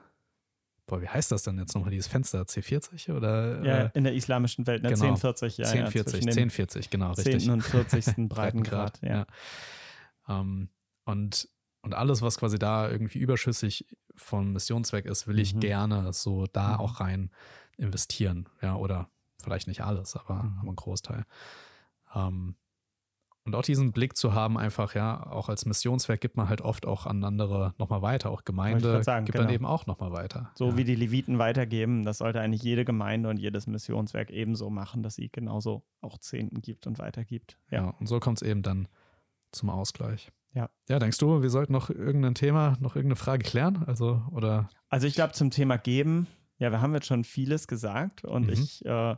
boah, 0.92 1.00
wie 1.00 1.08
heißt 1.08 1.32
das 1.32 1.42
dann 1.42 1.56
jetzt 1.58 1.74
nochmal, 1.74 1.90
dieses 1.90 2.06
Fenster, 2.06 2.42
C40 2.42 3.16
oder? 3.16 3.64
Ja, 3.64 3.78
äh, 3.84 3.90
in 3.94 4.04
der 4.04 4.12
islamischen 4.12 4.66
Welt, 4.66 4.82
ne? 4.82 4.90
Genau. 4.90 5.06
1040, 5.06 5.56
ja. 5.56 5.64
1040, 5.66 6.24
ja, 6.24 6.30
1040, 6.32 6.90
genau, 6.90 7.12
richtig. 7.12 7.44
10. 7.44 7.50
und 7.50 7.62
40. 7.62 8.04
Breitengrad, 8.28 9.00
ja. 9.00 9.08
ja. 9.08 9.26
Ähm, 10.28 10.68
und, 11.06 11.48
und 11.80 11.94
alles, 11.94 12.20
was 12.20 12.36
quasi 12.36 12.58
da 12.58 12.90
irgendwie 12.90 13.20
überschüssig 13.20 13.86
vom 14.14 14.52
Missionszweck 14.52 15.06
ist, 15.06 15.26
will 15.26 15.38
ich 15.38 15.54
mhm. 15.54 15.60
gerne 15.60 16.12
so 16.12 16.44
da 16.52 16.74
mhm. 16.74 16.80
auch 16.80 17.00
rein 17.00 17.30
investieren. 17.78 18.50
Ja, 18.60 18.76
oder 18.76 19.08
vielleicht 19.42 19.68
nicht 19.68 19.80
alles, 19.80 20.14
aber, 20.14 20.42
mhm. 20.42 20.58
aber 20.60 20.72
ein 20.72 20.76
Großteil. 20.76 21.24
Ähm, 22.14 22.56
und 23.44 23.56
auch 23.56 23.62
diesen 23.62 23.92
Blick 23.92 24.16
zu 24.16 24.34
haben, 24.34 24.56
einfach, 24.56 24.94
ja, 24.94 25.26
auch 25.26 25.48
als 25.48 25.66
Missionswerk 25.66 26.20
gibt 26.20 26.36
man 26.36 26.48
halt 26.48 26.60
oft 26.60 26.86
auch 26.86 27.06
an 27.06 27.24
andere 27.24 27.74
nochmal 27.76 28.00
weiter. 28.00 28.30
Auch 28.30 28.44
Gemeinde 28.44 29.02
sagen, 29.02 29.24
gibt 29.24 29.34
genau. 29.34 29.46
dann 29.46 29.54
eben 29.54 29.66
auch 29.66 29.86
nochmal 29.86 30.12
weiter. 30.12 30.52
So 30.54 30.70
ja. 30.70 30.76
wie 30.76 30.84
die 30.84 30.94
Leviten 30.94 31.38
weitergeben, 31.38 32.04
das 32.04 32.18
sollte 32.18 32.40
eigentlich 32.40 32.62
jede 32.62 32.84
Gemeinde 32.84 33.28
und 33.28 33.38
jedes 33.38 33.66
Missionswerk 33.66 34.30
ebenso 34.30 34.70
machen, 34.70 35.02
dass 35.02 35.16
sie 35.16 35.28
genauso 35.28 35.82
auch 36.00 36.18
Zehnten 36.18 36.62
gibt 36.62 36.86
und 36.86 37.00
weitergibt. 37.00 37.58
Ja, 37.70 37.82
ja 37.82 37.94
und 37.98 38.06
so 38.06 38.20
kommt 38.20 38.40
es 38.40 38.48
eben 38.48 38.62
dann 38.62 38.86
zum 39.50 39.70
Ausgleich. 39.70 40.30
Ja. 40.54 40.70
Ja, 40.88 41.00
denkst 41.00 41.18
du, 41.18 41.42
wir 41.42 41.50
sollten 41.50 41.72
noch 41.72 41.90
irgendein 41.90 42.34
Thema, 42.34 42.76
noch 42.80 42.94
irgendeine 42.94 43.16
Frage 43.16 43.42
klären? 43.42 43.82
Also, 43.86 44.22
oder? 44.30 44.68
Also 44.88 45.08
ich 45.08 45.14
glaube 45.14 45.32
zum 45.32 45.50
Thema 45.50 45.78
Geben, 45.78 46.28
ja, 46.58 46.70
wir 46.70 46.80
haben 46.80 46.94
jetzt 46.94 47.06
schon 47.06 47.24
vieles 47.24 47.66
gesagt 47.66 48.24
und 48.24 48.46
mhm. 48.46 48.52
ich 48.52 48.84
äh, 48.84 49.16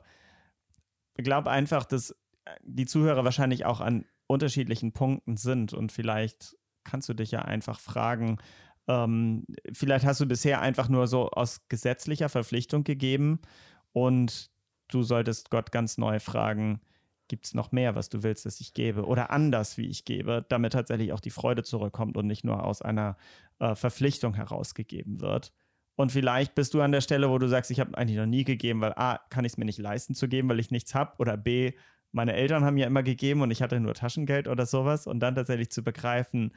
glaube 1.16 1.50
einfach, 1.50 1.84
dass 1.84 2.14
die 2.62 2.86
Zuhörer 2.86 3.24
wahrscheinlich 3.24 3.64
auch 3.64 3.80
an 3.80 4.04
unterschiedlichen 4.26 4.92
Punkten 4.92 5.36
sind 5.36 5.72
und 5.72 5.92
vielleicht 5.92 6.56
kannst 6.84 7.08
du 7.08 7.14
dich 7.14 7.30
ja 7.30 7.42
einfach 7.42 7.80
fragen, 7.80 8.38
ähm, 8.86 9.46
vielleicht 9.72 10.04
hast 10.04 10.20
du 10.20 10.26
bisher 10.26 10.60
einfach 10.60 10.88
nur 10.88 11.06
so 11.06 11.30
aus 11.30 11.66
gesetzlicher 11.68 12.28
Verpflichtung 12.28 12.84
gegeben 12.84 13.40
und 13.92 14.50
du 14.88 15.02
solltest 15.02 15.50
Gott 15.50 15.72
ganz 15.72 15.98
neu 15.98 16.20
fragen, 16.20 16.80
gibt 17.28 17.46
es 17.46 17.54
noch 17.54 17.72
mehr, 17.72 17.94
was 17.94 18.10
du 18.10 18.22
willst, 18.22 18.44
dass 18.44 18.60
ich 18.60 18.74
gebe 18.74 19.06
oder 19.06 19.30
anders, 19.30 19.78
wie 19.78 19.86
ich 19.86 20.04
gebe, 20.04 20.44
damit 20.48 20.74
tatsächlich 20.74 21.12
auch 21.12 21.20
die 21.20 21.30
Freude 21.30 21.62
zurückkommt 21.62 22.16
und 22.16 22.26
nicht 22.26 22.44
nur 22.44 22.64
aus 22.64 22.82
einer 22.82 23.16
äh, 23.58 23.74
Verpflichtung 23.74 24.34
herausgegeben 24.34 25.20
wird. 25.20 25.52
Und 25.96 26.12
vielleicht 26.12 26.54
bist 26.54 26.74
du 26.74 26.80
an 26.80 26.92
der 26.92 27.00
Stelle, 27.00 27.30
wo 27.30 27.38
du 27.38 27.48
sagst, 27.48 27.70
ich 27.70 27.80
habe 27.80 27.96
eigentlich 27.96 28.18
noch 28.18 28.26
nie 28.26 28.44
gegeben, 28.44 28.80
weil 28.80 28.92
A, 28.94 29.20
kann 29.30 29.44
ich 29.44 29.52
es 29.52 29.58
mir 29.58 29.64
nicht 29.64 29.78
leisten 29.78 30.14
zu 30.14 30.28
geben, 30.28 30.48
weil 30.48 30.60
ich 30.60 30.70
nichts 30.70 30.94
habe 30.94 31.14
oder 31.18 31.36
B, 31.36 31.72
meine 32.14 32.34
Eltern 32.34 32.64
haben 32.64 32.76
ja 32.76 32.86
immer 32.86 33.02
gegeben 33.02 33.42
und 33.42 33.50
ich 33.50 33.60
hatte 33.60 33.80
nur 33.80 33.94
Taschengeld 33.94 34.48
oder 34.48 34.66
sowas 34.66 35.06
und 35.06 35.20
dann 35.20 35.34
tatsächlich 35.34 35.70
zu 35.70 35.82
begreifen, 35.82 36.52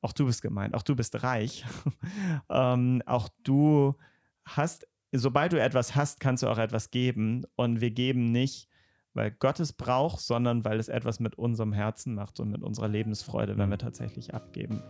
auch 0.00 0.12
du 0.12 0.26
bist 0.26 0.42
gemeint, 0.42 0.74
auch 0.74 0.82
du 0.82 0.94
bist 0.94 1.22
reich, 1.22 1.64
ähm, 2.50 3.02
auch 3.06 3.28
du 3.42 3.96
hast, 4.44 4.86
sobald 5.12 5.52
du 5.52 5.60
etwas 5.60 5.96
hast, 5.96 6.20
kannst 6.20 6.42
du 6.42 6.48
auch 6.48 6.58
etwas 6.58 6.90
geben 6.90 7.44
und 7.56 7.80
wir 7.80 7.90
geben 7.90 8.30
nicht, 8.30 8.68
weil 9.14 9.30
Gott 9.30 9.58
es 9.60 9.72
braucht, 9.72 10.20
sondern 10.20 10.64
weil 10.64 10.78
es 10.78 10.88
etwas 10.88 11.20
mit 11.20 11.36
unserem 11.36 11.72
Herzen 11.72 12.14
macht 12.14 12.38
und 12.38 12.50
mit 12.50 12.62
unserer 12.62 12.88
Lebensfreude, 12.88 13.56
wenn 13.56 13.70
wir 13.70 13.78
tatsächlich 13.78 14.34
abgeben. 14.34 14.82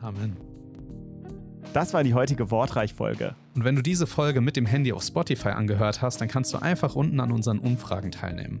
Amen. 0.00 0.36
Das 1.72 1.94
war 1.94 2.04
die 2.04 2.14
heutige 2.14 2.50
Wortreich-Folge. 2.50 3.34
Und 3.54 3.64
wenn 3.64 3.76
du 3.76 3.82
diese 3.82 4.06
Folge 4.06 4.40
mit 4.40 4.56
dem 4.56 4.66
Handy 4.66 4.92
auf 4.92 5.02
Spotify 5.02 5.50
angehört 5.50 6.02
hast, 6.02 6.20
dann 6.20 6.28
kannst 6.28 6.52
du 6.52 6.58
einfach 6.58 6.94
unten 6.94 7.20
an 7.20 7.32
unseren 7.32 7.58
Umfragen 7.58 8.10
teilnehmen. 8.10 8.60